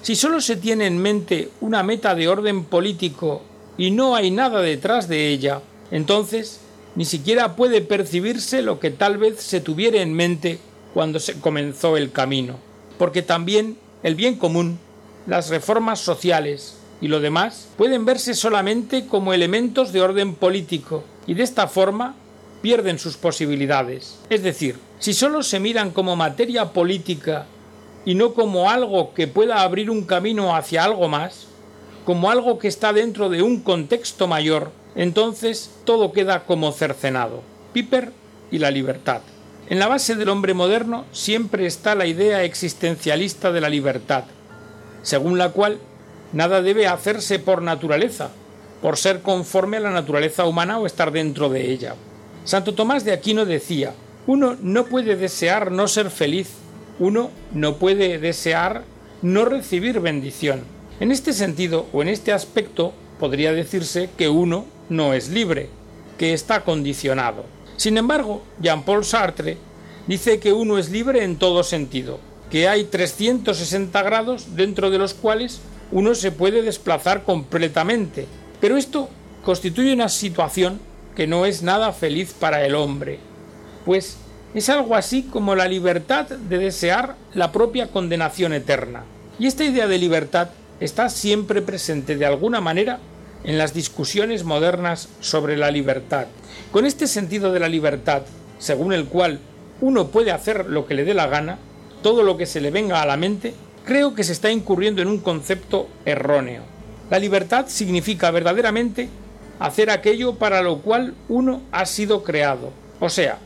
si 0.00 0.16
solo 0.16 0.40
se 0.40 0.56
tiene 0.56 0.86
en 0.86 0.98
mente 0.98 1.50
una 1.60 1.82
meta 1.82 2.14
de 2.14 2.28
orden 2.28 2.64
político 2.64 3.42
y 3.76 3.90
no 3.90 4.16
hay 4.16 4.30
nada 4.30 4.62
detrás 4.62 5.08
de 5.08 5.28
ella, 5.28 5.60
entonces 5.90 6.60
ni 6.94 7.04
siquiera 7.04 7.56
puede 7.56 7.82
percibirse 7.82 8.62
lo 8.62 8.80
que 8.80 8.90
tal 8.90 9.18
vez 9.18 9.40
se 9.40 9.60
tuviera 9.60 10.00
en 10.00 10.14
mente 10.14 10.58
cuando 10.94 11.20
se 11.20 11.34
comenzó 11.40 11.98
el 11.98 12.10
camino, 12.10 12.56
porque 12.98 13.22
también 13.22 13.76
el 14.02 14.14
bien 14.14 14.36
común, 14.36 14.78
las 15.26 15.48
reformas 15.48 16.00
sociales 16.00 16.76
y 17.00 17.08
lo 17.08 17.20
demás 17.20 17.68
pueden 17.76 18.04
verse 18.04 18.34
solamente 18.34 19.06
como 19.06 19.32
elementos 19.32 19.92
de 19.92 20.00
orden 20.00 20.34
político 20.34 21.04
y 21.26 21.34
de 21.34 21.42
esta 21.42 21.66
forma 21.68 22.14
pierden 22.62 22.98
sus 22.98 23.16
posibilidades. 23.16 24.18
Es 24.30 24.42
decir, 24.42 24.76
si 24.98 25.12
solo 25.12 25.42
se 25.42 25.60
miran 25.60 25.90
como 25.90 26.16
materia 26.16 26.72
política 26.72 27.46
y 28.04 28.14
no 28.14 28.34
como 28.34 28.70
algo 28.70 29.14
que 29.14 29.28
pueda 29.28 29.62
abrir 29.62 29.90
un 29.90 30.04
camino 30.04 30.54
hacia 30.54 30.84
algo 30.84 31.08
más, 31.08 31.46
como 32.04 32.30
algo 32.30 32.58
que 32.58 32.68
está 32.68 32.92
dentro 32.92 33.28
de 33.28 33.42
un 33.42 33.60
contexto 33.60 34.26
mayor, 34.26 34.70
entonces 34.94 35.70
todo 35.84 36.12
queda 36.12 36.44
como 36.44 36.72
cercenado. 36.72 37.42
Piper 37.72 38.12
y 38.50 38.58
la 38.58 38.70
libertad. 38.70 39.22
En 39.68 39.78
la 39.78 39.88
base 39.88 40.16
del 40.16 40.28
hombre 40.28 40.54
moderno 40.54 41.04
siempre 41.12 41.66
está 41.66 41.94
la 41.94 42.06
idea 42.06 42.44
existencialista 42.44 43.52
de 43.52 43.60
la 43.60 43.70
libertad, 43.70 44.24
según 45.02 45.38
la 45.38 45.50
cual 45.50 45.78
nada 46.32 46.62
debe 46.62 46.86
hacerse 46.86 47.38
por 47.38 47.62
naturaleza, 47.62 48.30
por 48.80 48.96
ser 48.96 49.20
conforme 49.22 49.76
a 49.76 49.80
la 49.80 49.90
naturaleza 49.90 50.46
humana 50.46 50.78
o 50.78 50.86
estar 50.86 51.12
dentro 51.12 51.48
de 51.48 51.70
ella. 51.70 51.94
Santo 52.44 52.74
Tomás 52.74 53.04
de 53.04 53.12
Aquino 53.12 53.44
decía, 53.44 53.94
uno 54.26 54.56
no 54.60 54.86
puede 54.86 55.16
desear 55.16 55.70
no 55.70 55.88
ser 55.88 56.10
feliz, 56.10 56.50
uno 56.98 57.30
no 57.52 57.76
puede 57.76 58.18
desear 58.18 58.84
no 59.22 59.44
recibir 59.44 60.00
bendición. 60.00 60.62
En 61.00 61.12
este 61.12 61.32
sentido 61.32 61.86
o 61.92 62.02
en 62.02 62.08
este 62.08 62.32
aspecto 62.32 62.92
podría 63.18 63.52
decirse 63.52 64.10
que 64.16 64.28
uno 64.28 64.66
no 64.88 65.14
es 65.14 65.28
libre, 65.28 65.68
que 66.18 66.32
está 66.32 66.64
condicionado. 66.64 67.44
Sin 67.76 67.98
embargo, 67.98 68.42
Jean-Paul 68.60 69.04
Sartre 69.04 69.58
dice 70.06 70.38
que 70.38 70.52
uno 70.52 70.78
es 70.78 70.90
libre 70.90 71.24
en 71.24 71.36
todo 71.36 71.62
sentido, 71.62 72.18
que 72.52 72.68
hay 72.68 72.84
360 72.84 74.02
grados 74.02 74.54
dentro 74.54 74.90
de 74.90 74.98
los 74.98 75.14
cuales 75.14 75.62
uno 75.90 76.14
se 76.14 76.32
puede 76.32 76.60
desplazar 76.60 77.24
completamente, 77.24 78.26
pero 78.60 78.76
esto 78.76 79.08
constituye 79.42 79.94
una 79.94 80.10
situación 80.10 80.78
que 81.16 81.26
no 81.26 81.46
es 81.46 81.62
nada 81.62 81.94
feliz 81.94 82.34
para 82.38 82.66
el 82.66 82.74
hombre, 82.74 83.20
pues 83.86 84.18
es 84.54 84.68
algo 84.68 84.96
así 84.96 85.22
como 85.22 85.54
la 85.54 85.66
libertad 85.66 86.26
de 86.26 86.58
desear 86.58 87.16
la 87.32 87.52
propia 87.52 87.86
condenación 87.86 88.52
eterna. 88.52 89.04
Y 89.38 89.46
esta 89.46 89.64
idea 89.64 89.86
de 89.86 89.96
libertad 89.96 90.50
está 90.78 91.08
siempre 91.08 91.62
presente 91.62 92.16
de 92.16 92.26
alguna 92.26 92.60
manera 92.60 92.98
en 93.44 93.56
las 93.56 93.72
discusiones 93.72 94.44
modernas 94.44 95.08
sobre 95.20 95.56
la 95.56 95.70
libertad. 95.70 96.26
Con 96.70 96.84
este 96.84 97.06
sentido 97.06 97.50
de 97.50 97.60
la 97.60 97.70
libertad, 97.70 98.24
según 98.58 98.92
el 98.92 99.06
cual 99.06 99.40
uno 99.80 100.08
puede 100.08 100.32
hacer 100.32 100.66
lo 100.66 100.86
que 100.86 100.92
le 100.92 101.04
dé 101.04 101.14
la 101.14 101.28
gana, 101.28 101.58
todo 102.02 102.22
lo 102.22 102.36
que 102.36 102.46
se 102.46 102.60
le 102.60 102.70
venga 102.70 103.00
a 103.00 103.06
la 103.06 103.16
mente, 103.16 103.54
creo 103.84 104.14
que 104.14 104.24
se 104.24 104.32
está 104.32 104.50
incurriendo 104.50 105.02
en 105.02 105.08
un 105.08 105.18
concepto 105.18 105.88
erróneo. 106.04 106.62
La 107.10 107.18
libertad 107.18 107.66
significa 107.68 108.30
verdaderamente 108.30 109.08
hacer 109.58 109.90
aquello 109.90 110.34
para 110.34 110.62
lo 110.62 110.78
cual 110.78 111.14
uno 111.28 111.62
ha 111.70 111.86
sido 111.86 112.24
creado, 112.24 112.72
o 113.00 113.08
sea, 113.08 113.38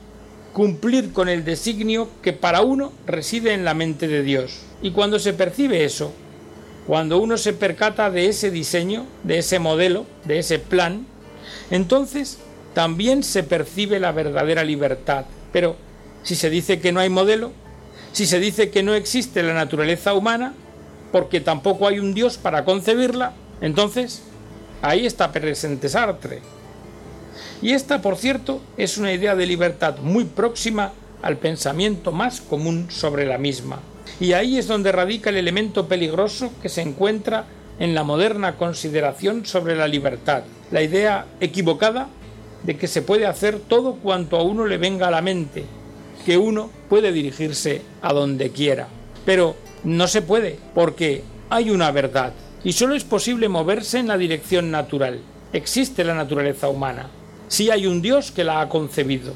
cumplir 0.52 1.12
con 1.12 1.28
el 1.28 1.44
designio 1.44 2.08
que 2.22 2.32
para 2.32 2.62
uno 2.62 2.92
reside 3.06 3.52
en 3.52 3.64
la 3.64 3.75
mente 3.75 4.08
de 4.08 4.22
Dios. 4.22 4.62
Y 4.80 4.92
cuando 4.92 5.18
se 5.18 5.34
percibe 5.34 5.84
eso, 5.84 6.12
cuando 6.86 7.18
uno 7.18 7.36
se 7.36 7.52
percata 7.52 8.10
de 8.10 8.28
ese 8.28 8.50
diseño, 8.50 9.04
de 9.25 9.38
ese 9.38 9.58
modelo, 9.58 10.06
de 10.25 10.38
ese 10.38 10.58
plan, 10.58 11.06
entonces 11.70 12.38
también 12.72 13.22
se 13.22 13.42
percibe 13.42 13.98
la 14.00 14.12
verdadera 14.12 14.64
libertad. 14.64 15.26
Pero 15.52 15.76
si 16.22 16.36
se 16.36 16.48
dice 16.48 16.80
que 16.80 16.92
no 16.92 17.00
hay 17.00 17.08
modelo, 17.08 17.52
si 18.16 18.25
se 18.25 18.40
dice 18.40 18.70
que 18.70 18.82
no 18.82 18.94
existe 18.94 19.42
la 19.42 19.52
naturaleza 19.52 20.14
humana, 20.14 20.54
porque 21.12 21.38
tampoco 21.38 21.87
hay 21.87 21.99
un 21.99 22.14
Dios 22.14 22.38
para 22.38 22.64
concebirla, 22.64 23.35
entonces 23.61 24.23
ahí 24.80 25.04
está 25.04 25.32
presente 25.32 25.90
Sartre. 25.90 26.40
Y 27.61 27.73
esta, 27.73 28.00
por 28.00 28.16
cierto, 28.16 28.62
es 28.78 28.96
una 28.96 29.12
idea 29.12 29.37
de 29.37 29.44
libertad 29.44 29.99
muy 29.99 30.25
próxima 30.25 30.94
al 31.20 31.37
pensamiento 31.37 32.11
más 32.11 32.40
común 32.40 32.87
sobre 32.88 33.26
la 33.26 33.37
misma. 33.37 33.80
Y 34.18 34.32
ahí 34.32 34.56
es 34.56 34.66
donde 34.66 34.92
radica 34.92 35.28
el 35.28 35.37
elemento 35.37 35.87
peligroso 35.87 36.50
que 36.62 36.70
se 36.70 36.80
encuentra 36.80 37.44
en 37.78 37.94
la 37.94 38.02
moderna 38.02 38.56
consideración 38.56 39.44
sobre 39.44 39.76
la 39.76 39.88
libertad, 39.88 40.44
la 40.70 40.80
idea 40.80 41.26
equivocada 41.40 42.08
de 42.62 42.78
que 42.78 42.88
se 42.88 43.02
puede 43.02 43.26
hacer 43.26 43.58
todo 43.58 43.96
cuanto 43.96 44.38
a 44.38 44.42
uno 44.42 44.64
le 44.64 44.78
venga 44.78 45.08
a 45.08 45.11
la 45.11 45.20
mente, 45.20 45.66
que 46.26 46.37
uno 46.37 46.71
puede 46.88 47.12
dirigirse 47.12 47.83
a 48.02 48.12
donde 48.12 48.50
quiera. 48.50 48.88
Pero 49.25 49.54
no 49.85 50.09
se 50.09 50.23
puede, 50.23 50.59
porque 50.75 51.23
hay 51.49 51.71
una 51.71 51.92
verdad, 51.92 52.33
y 52.64 52.73
solo 52.73 52.97
es 52.97 53.04
posible 53.04 53.49
moverse 53.49 54.00
en 54.00 54.09
la 54.09 54.18
dirección 54.18 54.73
natural. 54.73 55.21
Existe 55.52 56.02
la 56.02 56.14
naturaleza 56.14 56.68
humana, 56.68 57.11
sí 57.47 57.71
hay 57.71 57.87
un 57.87 58.02
Dios 58.02 58.33
que 58.33 58.42
la 58.42 58.61
ha 58.61 58.68
concebido, 58.68 59.35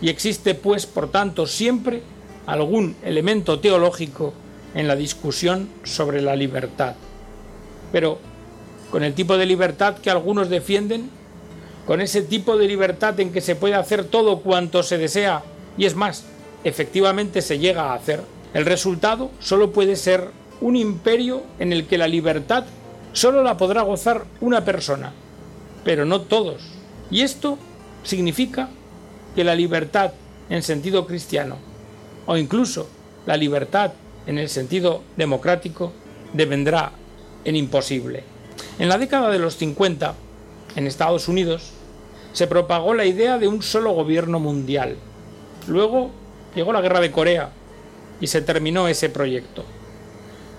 y 0.00 0.08
existe 0.08 0.56
pues, 0.56 0.86
por 0.86 1.08
tanto, 1.08 1.46
siempre 1.46 2.02
algún 2.46 2.96
elemento 3.04 3.60
teológico 3.60 4.34
en 4.74 4.88
la 4.88 4.96
discusión 4.96 5.68
sobre 5.84 6.20
la 6.20 6.34
libertad. 6.34 6.96
Pero 7.92 8.18
con 8.90 9.04
el 9.04 9.14
tipo 9.14 9.36
de 9.36 9.46
libertad 9.46 9.98
que 9.98 10.10
algunos 10.10 10.48
defienden, 10.48 11.08
con 11.86 12.00
ese 12.00 12.22
tipo 12.22 12.56
de 12.56 12.66
libertad 12.66 13.20
en 13.20 13.32
que 13.32 13.40
se 13.40 13.54
puede 13.54 13.76
hacer 13.76 14.04
todo 14.04 14.40
cuanto 14.40 14.82
se 14.82 14.98
desea, 14.98 15.44
y 15.76 15.86
es 15.86 15.94
más, 15.94 16.24
efectivamente 16.64 17.42
se 17.42 17.58
llega 17.58 17.90
a 17.90 17.94
hacer, 17.94 18.22
el 18.54 18.66
resultado 18.66 19.30
solo 19.40 19.72
puede 19.72 19.96
ser 19.96 20.28
un 20.60 20.76
imperio 20.76 21.42
en 21.58 21.72
el 21.72 21.86
que 21.86 21.98
la 21.98 22.08
libertad 22.08 22.64
solo 23.12 23.42
la 23.42 23.56
podrá 23.56 23.82
gozar 23.82 24.24
una 24.40 24.64
persona, 24.64 25.12
pero 25.84 26.04
no 26.04 26.22
todos. 26.22 26.62
Y 27.10 27.22
esto 27.22 27.58
significa 28.04 28.68
que 29.34 29.44
la 29.44 29.54
libertad 29.54 30.12
en 30.50 30.62
sentido 30.62 31.06
cristiano 31.06 31.56
o 32.26 32.36
incluso 32.36 32.88
la 33.26 33.36
libertad 33.36 33.92
en 34.26 34.38
el 34.38 34.48
sentido 34.48 35.02
democrático 35.16 35.92
devendrá 36.32 36.92
en 37.44 37.56
imposible. 37.56 38.24
En 38.78 38.88
la 38.88 38.98
década 38.98 39.30
de 39.30 39.38
los 39.38 39.56
50, 39.56 40.14
en 40.76 40.86
Estados 40.86 41.28
Unidos, 41.28 41.72
se 42.32 42.46
propagó 42.46 42.94
la 42.94 43.04
idea 43.04 43.38
de 43.38 43.48
un 43.48 43.62
solo 43.62 43.92
gobierno 43.92 44.38
mundial. 44.38 44.96
Luego 45.66 46.10
llegó 46.54 46.72
la 46.72 46.80
guerra 46.80 47.00
de 47.00 47.10
Corea 47.10 47.50
y 48.20 48.26
se 48.26 48.42
terminó 48.42 48.88
ese 48.88 49.08
proyecto. 49.08 49.64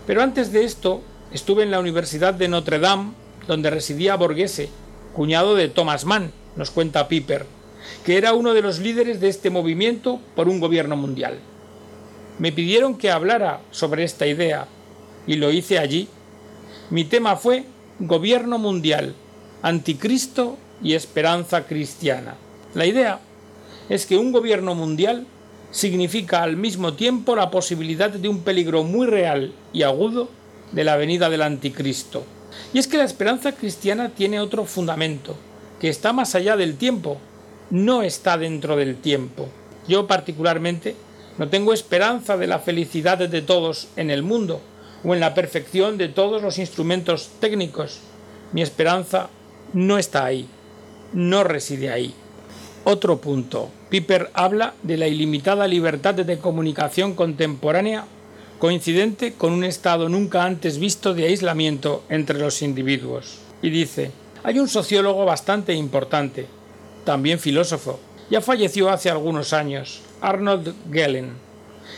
Pero 0.05 0.21
antes 0.21 0.51
de 0.51 0.63
esto 0.65 1.01
estuve 1.31 1.63
en 1.63 1.71
la 1.71 1.79
Universidad 1.79 2.33
de 2.33 2.47
Notre 2.47 2.79
Dame, 2.79 3.11
donde 3.47 3.69
residía 3.69 4.15
Borghese, 4.15 4.69
cuñado 5.13 5.55
de 5.55 5.69
Thomas 5.69 6.05
Mann, 6.05 6.31
nos 6.55 6.71
cuenta 6.71 7.07
Piper, 7.07 7.45
que 8.05 8.17
era 8.17 8.33
uno 8.33 8.53
de 8.53 8.61
los 8.61 8.79
líderes 8.79 9.19
de 9.19 9.29
este 9.29 9.49
movimiento 9.49 10.19
por 10.35 10.49
un 10.49 10.59
gobierno 10.59 10.95
mundial. 10.95 11.39
Me 12.39 12.51
pidieron 12.51 12.97
que 12.97 13.11
hablara 13.11 13.61
sobre 13.71 14.03
esta 14.03 14.27
idea 14.27 14.67
y 15.27 15.35
lo 15.35 15.51
hice 15.51 15.79
allí. 15.79 16.07
Mi 16.89 17.05
tema 17.05 17.35
fue 17.35 17.63
Gobierno 17.99 18.57
Mundial, 18.57 19.13
Anticristo 19.61 20.57
y 20.81 20.93
Esperanza 20.93 21.65
Cristiana. 21.65 22.35
La 22.73 22.85
idea 22.85 23.19
es 23.89 24.05
que 24.05 24.17
un 24.17 24.31
gobierno 24.31 24.75
mundial 24.75 25.25
significa 25.71 26.43
al 26.43 26.55
mismo 26.55 26.93
tiempo 26.93 27.35
la 27.35 27.49
posibilidad 27.49 28.09
de 28.09 28.29
un 28.29 28.41
peligro 28.41 28.83
muy 28.83 29.07
real 29.07 29.53
y 29.73 29.83
agudo 29.83 30.29
de 30.71 30.83
la 30.83 30.95
venida 30.95 31.29
del 31.29 31.41
anticristo. 31.41 32.23
Y 32.73 32.79
es 32.79 32.87
que 32.87 32.97
la 32.97 33.03
esperanza 33.03 33.53
cristiana 33.53 34.09
tiene 34.09 34.39
otro 34.39 34.65
fundamento, 34.65 35.35
que 35.79 35.89
está 35.89 36.13
más 36.13 36.35
allá 36.35 36.55
del 36.55 36.77
tiempo, 36.77 37.17
no 37.71 38.03
está 38.03 38.37
dentro 38.37 38.75
del 38.75 38.97
tiempo. 38.97 39.47
Yo 39.87 40.07
particularmente 40.07 40.95
no 41.37 41.49
tengo 41.49 41.73
esperanza 41.73 42.37
de 42.37 42.47
la 42.47 42.59
felicidad 42.59 43.17
de 43.17 43.41
todos 43.41 43.87
en 43.95 44.11
el 44.11 44.21
mundo 44.21 44.61
o 45.03 45.13
en 45.13 45.19
la 45.19 45.33
perfección 45.33 45.97
de 45.97 46.07
todos 46.07 46.41
los 46.41 46.59
instrumentos 46.59 47.31
técnicos. 47.39 47.99
Mi 48.51 48.61
esperanza 48.61 49.29
no 49.73 49.97
está 49.97 50.25
ahí, 50.25 50.47
no 51.13 51.43
reside 51.43 51.91
ahí. 51.91 52.13
Otro 52.85 53.21
punto. 53.21 53.69
Piper 53.89 54.29
habla 54.33 54.73
de 54.83 54.97
la 54.97 55.07
ilimitada 55.07 55.67
libertad 55.67 56.15
de 56.15 56.37
comunicación 56.37 57.13
contemporánea 57.13 58.05
coincidente 58.59 59.33
con 59.33 59.53
un 59.53 59.63
estado 59.63 60.09
nunca 60.09 60.43
antes 60.43 60.79
visto 60.79 61.13
de 61.13 61.25
aislamiento 61.25 62.03
entre 62.09 62.39
los 62.39 62.61
individuos. 62.61 63.39
Y 63.61 63.69
dice, 63.69 64.11
hay 64.43 64.59
un 64.59 64.67
sociólogo 64.67 65.23
bastante 65.23 65.73
importante, 65.73 66.45
también 67.05 67.39
filósofo, 67.39 67.99
ya 68.29 68.41
falleció 68.41 68.89
hace 68.89 69.09
algunos 69.09 69.53
años, 69.53 70.01
Arnold 70.21 70.73
Gellen. 70.91 71.31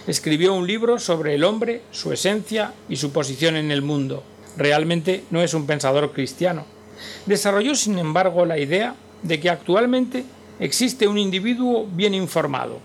Escribió 0.05 0.53
un 0.53 0.67
libro 0.67 0.99
sobre 0.99 1.33
el 1.33 1.43
hombre, 1.43 1.81
su 1.91 2.13
esencia 2.13 2.73
y 2.89 2.97
su 2.97 3.11
posición 3.11 3.55
en 3.55 3.71
el 3.71 3.81
mundo. 3.81 4.23
Realmente 4.57 5.23
no 5.31 5.41
es 5.41 5.55
un 5.55 5.65
pensador 5.65 6.11
cristiano. 6.13 6.65
Desarrolló, 7.25 7.73
sin 7.73 7.97
embargo, 7.97 8.45
la 8.45 8.59
idea 8.59 8.95
de 9.23 9.39
que 9.39 9.49
actualmente 9.49 10.25
existe 10.59 11.07
un 11.07 11.17
individuo 11.17 11.87
bien 11.91 12.13
informado, 12.13 12.79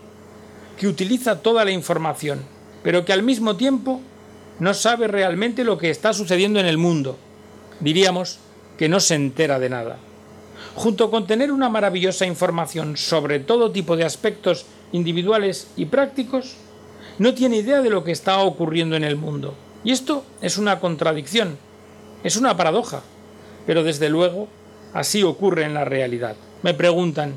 que 0.79 0.89
utiliza 0.89 1.43
toda 1.43 1.65
la 1.65 1.71
información, 1.71 2.43
pero 2.83 3.05
que 3.05 3.13
al 3.13 3.23
mismo 3.23 3.57
tiempo 3.57 4.01
no 4.59 4.75
sabe 4.75 5.09
realmente 5.09 5.65
lo 5.65 5.79
que 5.79 5.91
está 5.91 6.13
sucediendo 6.13 6.61
en 6.61 6.67
el 6.67 6.79
mundo. 6.79 7.17
Diríamos 7.81 8.39
que 8.79 8.89
no 8.89 9.01
se 9.01 9.15
entera 9.15 9.59
de 9.59 9.71
nada. 9.71 9.99
Junto 10.75 11.11
con 11.11 11.27
tener 11.27 11.53
una 11.53 11.69
maravillosa 11.69 12.27
información 12.27 12.97
sobre 12.97 13.41
todo 13.41 13.73
tipo 13.73 13.97
de 13.97 14.05
aspectos 14.05 14.67
individuales 14.93 15.69
y 15.77 15.87
prácticos, 15.87 16.57
no 17.19 17.35
tiene 17.35 17.59
idea 17.59 17.83
de 17.83 17.91
lo 17.91 18.05
que 18.05 18.13
está 18.13 18.39
ocurriendo 18.41 18.97
en 18.97 19.05
el 19.05 19.17
mundo. 19.17 19.55
Y 19.85 19.93
esto 19.93 20.25
es 20.41 20.59
una 20.59 20.81
contradicción, 20.81 21.59
es 22.25 22.37
una 22.37 22.57
paradoja, 22.57 23.03
pero 23.67 23.83
desde 23.83 24.09
luego 24.09 24.49
así 24.93 25.23
ocurre 25.23 25.65
en 25.65 25.75
la 25.75 25.85
realidad. 25.85 26.37
Me 26.63 26.75
preguntan, 26.75 27.35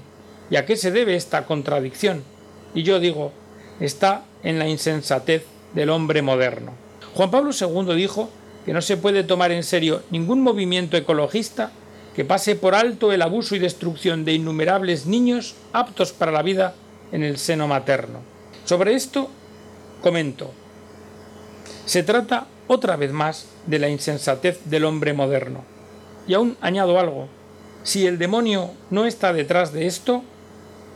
¿y 0.49 0.56
a 0.56 0.65
qué 0.65 0.75
se 0.75 0.91
debe 0.91 1.15
esta 1.15 1.45
contradicción? 1.45 2.23
Y 2.73 2.84
yo 2.84 2.99
digo, 2.99 3.32
está 3.79 4.23
en 4.43 4.60
la 4.60 4.67
insensatez 4.67 5.45
del 5.73 5.89
hombre 5.89 6.21
moderno. 6.21 6.73
Juan 7.13 7.32
Pablo 7.32 7.51
II 7.60 7.95
dijo 7.95 8.29
que 8.65 8.73
no 8.73 8.82
se 8.82 8.97
puede 8.97 9.23
tomar 9.23 9.51
en 9.51 9.63
serio 9.63 10.01
ningún 10.10 10.41
movimiento 10.41 10.97
ecologista 10.97 11.71
que 12.15 12.25
pase 12.25 12.56
por 12.56 12.75
alto 12.75 13.12
el 13.12 13.21
abuso 13.21 13.56
y 13.56 13.60
destrucción 13.60 14.23
de 14.23 14.34
innumerables 14.34 15.06
niños 15.06 15.56
aptos 15.73 16.12
para 16.12 16.32
la 16.32 16.43
vida 16.43 16.75
en 17.12 17.23
el 17.23 17.38
seno 17.38 17.67
materno. 17.67 18.19
Sobre 18.65 18.93
esto 18.93 19.29
comento. 20.01 20.51
Se 21.86 22.03
trata 22.03 22.47
otra 22.67 22.95
vez 22.95 23.12
más 23.12 23.47
de 23.65 23.79
la 23.79 23.89
insensatez 23.89 24.62
del 24.65 24.86
hombre 24.86 25.13
moderno. 25.13 25.63
Y 26.27 26.34
aún 26.34 26.58
añado 26.62 26.99
algo. 26.99 27.27
Si 27.84 28.08
el 28.08 28.17
demonio 28.17 28.71
no 28.89 29.06
está 29.06 29.34
detrás 29.34 29.73
de 29.73 29.88
esto, 29.88 30.23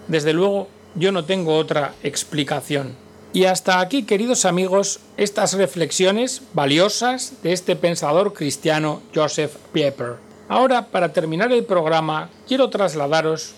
desde 0.07 0.33
luego 0.33 0.67
yo 0.95 1.11
no 1.11 1.25
tengo 1.25 1.55
otra 1.55 1.93
explicación. 2.03 2.95
Y 3.33 3.45
hasta 3.45 3.79
aquí, 3.79 4.03
queridos 4.03 4.45
amigos, 4.45 4.99
estas 5.17 5.53
reflexiones 5.53 6.41
valiosas 6.53 7.33
de 7.43 7.53
este 7.53 7.75
pensador 7.75 8.33
cristiano 8.33 9.01
Joseph 9.13 9.57
Pieper. 9.73 10.15
Ahora, 10.49 10.87
para 10.87 11.11
terminar 11.11 11.51
el 11.51 11.65
programa, 11.65 12.29
quiero 12.47 12.69
trasladaros 12.69 13.53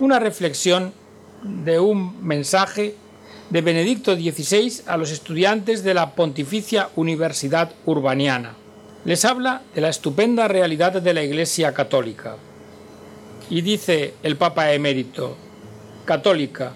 una 0.00 0.18
reflexión 0.18 0.92
de 1.42 1.78
un 1.78 2.22
mensaje 2.26 2.96
de 3.50 3.60
Benedicto 3.60 4.16
XVI 4.16 4.82
a 4.86 4.96
los 4.96 5.12
estudiantes 5.12 5.84
de 5.84 5.94
la 5.94 6.14
Pontificia 6.14 6.90
Universidad 6.96 7.70
Urbaniana. 7.84 8.54
Les 9.04 9.24
habla 9.24 9.62
de 9.74 9.82
la 9.82 9.88
estupenda 9.88 10.48
realidad 10.48 11.00
de 11.00 11.14
la 11.14 11.22
Iglesia 11.22 11.72
Católica. 11.72 12.36
Y 13.48 13.60
dice 13.60 14.14
el 14.24 14.36
Papa 14.36 14.72
emérito, 14.72 15.36
católica, 16.06 16.72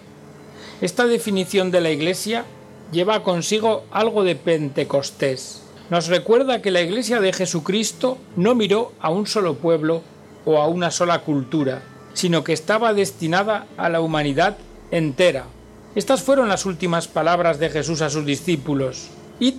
esta 0.83 1.07
definición 1.07 1.71
de 1.71 1.81
la 1.81 1.91
Iglesia 1.91 2.45
lleva 2.93 3.23
consigo 3.23 3.85
algo 3.91 4.25
de 4.25 4.37
Pentecostés. 4.37 5.63
Nos 5.89 6.09
recuerda 6.09 6.63
que 6.63 6.71
la 6.71 6.83
Iglesia 6.83 7.21
de 7.21 7.33
Jesucristo 7.33 8.19
no 8.37 8.55
miró 8.55 8.93
a 9.01 9.11
un 9.11 9.27
solo 9.27 9.55
pueblo 9.55 10.03
o 10.45 10.59
a 10.59 10.69
una 10.69 10.91
sola 10.91 11.21
cultura, 11.21 11.83
sino 12.15 12.45
que 12.45 12.53
estaba 12.53 12.95
destinada 12.95 13.67
a 13.77 13.89
la 13.89 14.01
humanidad 14.01 14.57
entera. 14.91 15.47
Estas 15.95 16.23
fueron 16.23 16.49
las 16.49 16.67
últimas 16.67 17.09
palabras 17.09 17.59
de 17.59 17.71
Jesús 17.71 18.03
a 18.03 18.11
sus 18.11 18.25
discípulos. 18.25 19.09
Id 19.39 19.57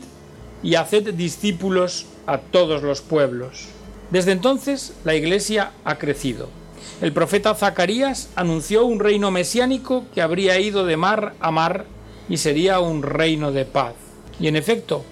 y 0.63 0.75
haced 0.75 1.13
discípulos 1.13 2.05
a 2.25 2.37
todos 2.37 2.83
los 2.83 3.01
pueblos. 3.01 3.67
Desde 4.09 4.31
entonces 4.31 4.93
la 5.03 5.15
Iglesia 5.15 5.71
ha 5.83 5.97
crecido. 5.97 6.60
El 7.01 7.13
profeta 7.13 7.55
Zacarías 7.55 8.29
anunció 8.35 8.85
un 8.85 8.99
reino 8.99 9.31
mesiánico 9.31 10.05
que 10.13 10.21
habría 10.21 10.59
ido 10.59 10.85
de 10.85 10.97
mar 10.97 11.33
a 11.39 11.49
mar 11.49 11.85
y 12.29 12.37
sería 12.37 12.79
un 12.79 13.01
reino 13.01 13.51
de 13.51 13.65
paz. 13.65 13.95
Y 14.39 14.47
en 14.47 14.55
efecto, 14.55 15.03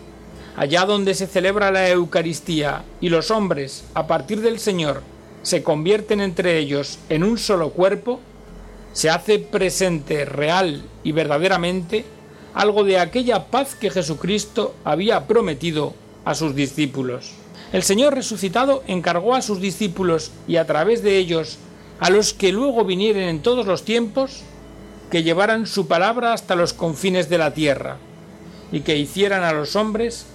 allá 0.55 0.85
donde 0.85 1.15
se 1.15 1.25
celebra 1.25 1.71
la 1.71 1.89
Eucaristía 1.89 2.83
y 3.01 3.09
los 3.09 3.31
hombres, 3.31 3.85
a 3.95 4.05
partir 4.05 4.41
del 4.41 4.59
Señor, 4.59 5.01
se 5.41 5.63
convierten 5.63 6.21
entre 6.21 6.59
ellos 6.59 6.99
en 7.09 7.23
un 7.23 7.39
solo 7.39 7.71
cuerpo, 7.71 8.19
se 8.93 9.09
hace 9.09 9.39
presente 9.39 10.25
real 10.25 10.83
y 11.03 11.11
verdaderamente 11.11 12.05
algo 12.53 12.83
de 12.83 12.99
aquella 12.99 13.47
paz 13.47 13.73
que 13.73 13.89
Jesucristo 13.89 14.75
había 14.83 15.25
prometido 15.25 15.95
a 16.23 16.35
sus 16.35 16.53
discípulos. 16.53 17.31
El 17.73 17.81
Señor 17.81 18.13
resucitado 18.13 18.83
encargó 18.85 19.33
a 19.33 19.41
sus 19.41 19.59
discípulos 19.59 20.31
y 20.47 20.57
a 20.57 20.67
través 20.67 21.01
de 21.01 21.17
ellos 21.17 21.57
a 21.99 22.09
los 22.09 22.33
que 22.33 22.51
luego 22.51 22.85
vinieren 22.85 23.27
en 23.27 23.41
todos 23.41 23.65
los 23.65 23.83
tiempos, 23.83 24.43
que 25.11 25.23
llevaran 25.23 25.65
su 25.65 25.87
palabra 25.87 26.33
hasta 26.33 26.55
los 26.55 26.73
confines 26.73 27.29
de 27.29 27.37
la 27.37 27.53
tierra, 27.53 27.97
y 28.71 28.81
que 28.81 28.97
hicieran 28.97 29.43
a 29.43 29.51
los 29.51 29.75
hombres 29.75 30.25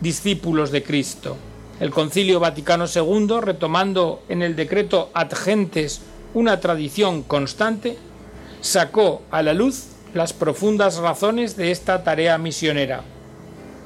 discípulos 0.00 0.70
de 0.70 0.82
Cristo. 0.82 1.36
El 1.80 1.90
Concilio 1.90 2.40
Vaticano 2.40 2.86
II, 2.92 3.40
retomando 3.40 4.22
en 4.28 4.42
el 4.42 4.56
decreto 4.56 5.10
ad 5.14 5.32
gentes 5.32 6.02
una 6.34 6.60
tradición 6.60 7.22
constante, 7.22 7.96
sacó 8.60 9.22
a 9.30 9.42
la 9.42 9.54
luz 9.54 9.86
las 10.14 10.32
profundas 10.32 10.98
razones 10.98 11.56
de 11.56 11.70
esta 11.70 12.02
tarea 12.02 12.38
misionera 12.38 13.02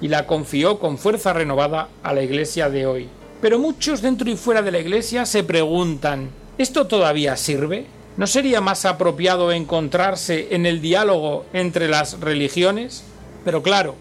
y 0.00 0.08
la 0.08 0.26
confió 0.26 0.78
con 0.78 0.98
fuerza 0.98 1.32
renovada 1.32 1.88
a 2.02 2.12
la 2.12 2.22
Iglesia 2.22 2.68
de 2.68 2.86
hoy. 2.86 3.08
Pero 3.40 3.58
muchos 3.58 4.02
dentro 4.02 4.28
y 4.30 4.36
fuera 4.36 4.62
de 4.62 4.72
la 4.72 4.78
Iglesia 4.78 5.26
se 5.26 5.44
preguntan 5.44 6.30
¿Esto 6.58 6.86
todavía 6.86 7.36
sirve? 7.36 7.86
¿No 8.18 8.26
sería 8.26 8.60
más 8.60 8.84
apropiado 8.84 9.52
encontrarse 9.52 10.48
en 10.50 10.66
el 10.66 10.82
diálogo 10.82 11.46
entre 11.54 11.88
las 11.88 12.20
religiones? 12.20 13.04
Pero 13.42 13.62
claro, 13.62 13.94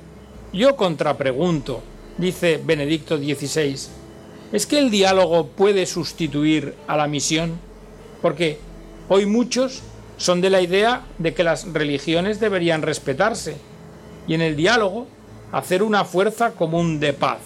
yo 0.51 0.75
contrapregunto, 0.75 1.81
dice 2.17 2.59
Benedicto 2.61 3.17
XVI, 3.17 3.77
¿es 4.51 4.65
que 4.67 4.79
el 4.79 4.91
diálogo 4.91 5.47
puede 5.47 5.85
sustituir 5.85 6.75
a 6.87 6.97
la 6.97 7.07
misión? 7.07 7.57
Porque 8.21 8.59
hoy 9.07 9.25
muchos 9.25 9.81
son 10.17 10.41
de 10.41 10.49
la 10.49 10.61
idea 10.61 11.03
de 11.19 11.33
que 11.33 11.45
las 11.45 11.71
religiones 11.71 12.41
deberían 12.41 12.81
respetarse 12.81 13.55
y 14.27 14.33
en 14.33 14.41
el 14.41 14.57
diálogo 14.57 15.07
hacer 15.53 15.83
una 15.83 16.03
fuerza 16.03 16.51
común 16.51 16.99
de 16.99 17.13
paz. 17.13 17.39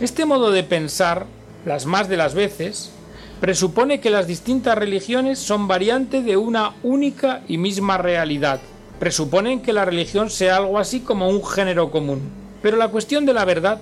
Este 0.00 0.24
modo 0.24 0.50
de 0.50 0.64
pensar, 0.64 1.26
las 1.64 1.86
más 1.86 2.08
de 2.08 2.16
las 2.16 2.34
veces, 2.34 2.90
presupone 3.40 4.00
que 4.00 4.10
las 4.10 4.26
distintas 4.26 4.76
religiones 4.76 5.38
son 5.38 5.68
variantes 5.68 6.24
de 6.24 6.36
una 6.36 6.74
única 6.82 7.42
y 7.46 7.58
misma 7.58 7.98
realidad. 7.98 8.60
Presuponen 8.98 9.62
que 9.62 9.72
la 9.72 9.84
religión 9.84 10.28
sea 10.28 10.56
algo 10.56 10.78
así 10.78 11.00
como 11.00 11.28
un 11.28 11.44
género 11.44 11.90
común. 11.90 12.20
Pero 12.62 12.76
la 12.76 12.88
cuestión 12.88 13.26
de 13.26 13.34
la 13.34 13.44
verdad 13.44 13.80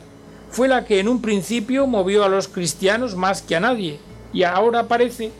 fue 0.50 0.68
la 0.68 0.84
que 0.84 1.00
en 1.00 1.08
un 1.08 1.22
principio 1.22 1.86
movió 1.86 2.24
a 2.24 2.28
los 2.28 2.48
cristianos 2.48 3.16
más 3.16 3.42
que 3.42 3.56
a 3.56 3.60
nadie, 3.60 3.98
y 4.32 4.42
ahora 4.42 4.88
parece 4.88 5.30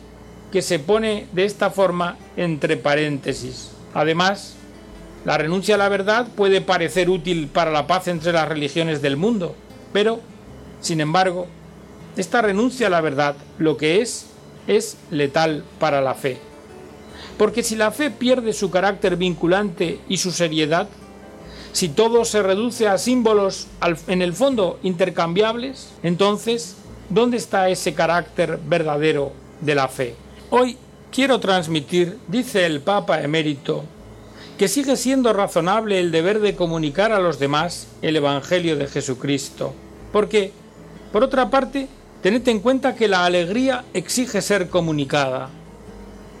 que 0.51 0.61
se 0.61 0.79
pone 0.79 1.27
de 1.33 1.45
esta 1.45 1.69
forma 1.69 2.17
entre 2.35 2.77
paréntesis. 2.77 3.71
Además, 3.93 4.55
la 5.25 5.37
renuncia 5.37 5.75
a 5.75 5.77
la 5.77 5.89
verdad 5.89 6.27
puede 6.35 6.61
parecer 6.61 7.09
útil 7.09 7.47
para 7.47 7.71
la 7.71 7.85
paz 7.85 8.07
entre 8.07 8.33
las 8.33 8.47
religiones 8.47 9.01
del 9.01 9.17
mundo, 9.17 9.55
pero, 9.93 10.19
sin 10.81 11.01
embargo, 11.01 11.47
esta 12.17 12.41
renuncia 12.41 12.87
a 12.87 12.89
la 12.89 13.01
verdad 13.01 13.35
lo 13.59 13.77
que 13.77 14.01
es 14.01 14.27
es 14.67 14.97
letal 15.11 15.63
para 15.79 16.01
la 16.01 16.13
fe. 16.13 16.37
Porque 17.37 17.63
si 17.63 17.75
la 17.75 17.91
fe 17.91 18.11
pierde 18.11 18.53
su 18.53 18.69
carácter 18.69 19.15
vinculante 19.15 19.99
y 20.09 20.17
su 20.17 20.31
seriedad, 20.31 20.87
si 21.71 21.89
todo 21.89 22.25
se 22.25 22.41
reduce 22.41 22.87
a 22.87 22.97
símbolos 22.97 23.67
en 24.07 24.21
el 24.21 24.33
fondo 24.33 24.79
intercambiables, 24.81 25.91
entonces, 26.01 26.75
¿dónde 27.09 27.37
está 27.37 27.69
ese 27.69 27.93
carácter 27.93 28.59
verdadero 28.65 29.31
de 29.61 29.75
la 29.75 29.87
fe? 29.87 30.15
Hoy 30.49 30.77
quiero 31.11 31.39
transmitir, 31.39 32.17
dice 32.27 32.65
el 32.65 32.81
Papa 32.81 33.21
emérito, 33.21 33.83
que 34.57 34.67
sigue 34.67 34.97
siendo 34.97 35.33
razonable 35.33 35.99
el 35.99 36.11
deber 36.11 36.39
de 36.39 36.55
comunicar 36.55 37.11
a 37.11 37.19
los 37.19 37.37
demás 37.37 37.87
el 38.01 38.15
Evangelio 38.15 38.75
de 38.75 38.87
Jesucristo. 38.87 39.75
Porque, 40.11 40.51
por 41.11 41.23
otra 41.23 41.51
parte, 41.51 41.87
Tened 42.21 42.47
en 42.47 42.59
cuenta 42.59 42.95
que 42.95 43.07
la 43.07 43.25
alegría 43.25 43.85
exige 43.93 44.41
ser 44.41 44.69
comunicada, 44.69 45.49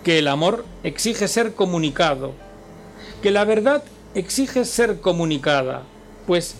que 0.03 0.17
el 0.19 0.27
amor 0.27 0.65
exige 0.83 1.27
ser 1.27 1.53
comunicado, 1.53 2.33
que 3.21 3.29
la 3.29 3.45
verdad 3.45 3.83
exige 4.15 4.65
ser 4.65 4.99
comunicada, 5.01 5.83
pues 6.25 6.55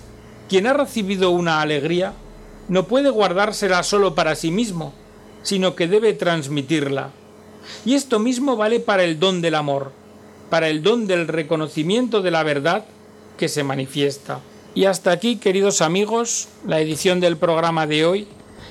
quien 0.48 0.68
ha 0.68 0.74
recibido 0.74 1.32
una 1.32 1.62
alegría 1.62 2.14
no 2.70 2.88
puede 2.88 3.10
guardársela 3.10 3.82
solo 3.82 4.14
para 4.14 4.36
sí 4.36 4.52
mismo, 4.52 4.94
sino 5.42 5.76
que 5.76 5.88
debe 5.88 6.14
transmitirla. 6.14 7.10
Y 7.86 7.96
esto 7.96 8.20
mismo 8.20 8.56
vale 8.56 8.80
para 8.80 9.04
el 9.04 9.20
don 9.20 9.42
del 9.42 9.56
amor, 9.56 9.94
para 10.50 10.70
el 10.70 10.84
don 10.84 11.08
del 11.08 11.28
reconocimiento 11.28 12.22
de 12.22 12.32
la 12.32 12.44
verdad 12.44 12.86
que 13.38 13.50
se 13.50 13.64
manifiesta. 13.64 14.42
Y 14.76 14.86
hasta 14.86 15.12
aquí, 15.12 15.38
queridos 15.38 15.82
amigos, 15.82 16.50
la 16.66 16.80
edición 16.80 17.20
del 17.20 17.38
programa 17.38 17.88
de 17.88 18.06
hoy 18.06 18.28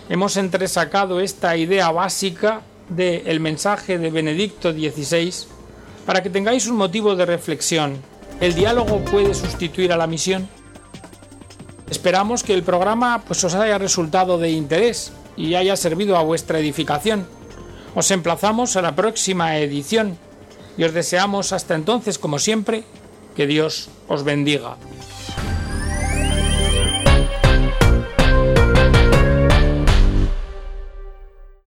hemos 0.09 0.37
entresacado 0.37 1.21
esta 1.21 1.57
idea 1.57 1.91
básica 1.91 2.63
del 2.89 3.41
mensaje 3.41 3.99
de 3.99 4.11
Benedicto 4.11 4.73
XVI 4.73 5.33
para 6.05 6.23
que 6.23 6.31
tengáis 6.31 6.67
un 6.69 6.77
motivo 6.77 7.17
de 7.17 7.27
reflexión. 7.27 8.01
¿El 8.41 8.55
diálogo 8.55 9.01
puede 9.01 9.35
sustituir 9.35 9.93
a 9.93 9.97
la 9.97 10.07
misión? 10.07 10.49
Esperamos 11.91 12.43
que 12.43 12.55
el 12.55 12.63
programa 12.63 13.23
pues, 13.27 13.43
os 13.45 13.55
haya 13.55 13.79
resultado 13.79 14.39
de 14.39 14.51
interés 14.51 15.13
y 15.37 15.55
haya 15.55 15.77
servido 15.77 16.17
a 16.17 16.23
vuestra 16.23 16.59
edificación. 16.59 17.27
Os 17.95 18.11
emplazamos 18.11 18.77
a 18.77 18.83
la 18.83 18.95
próxima 18.95 19.59
edición 19.59 20.19
y 20.77 20.85
os 20.85 20.93
deseamos 20.93 21.53
hasta 21.53 21.75
entonces, 21.75 22.19
como 22.19 22.39
siempre, 22.39 22.85
que 23.35 23.47
Dios 23.47 23.89
os 24.09 24.23
bendiga. 24.23 24.77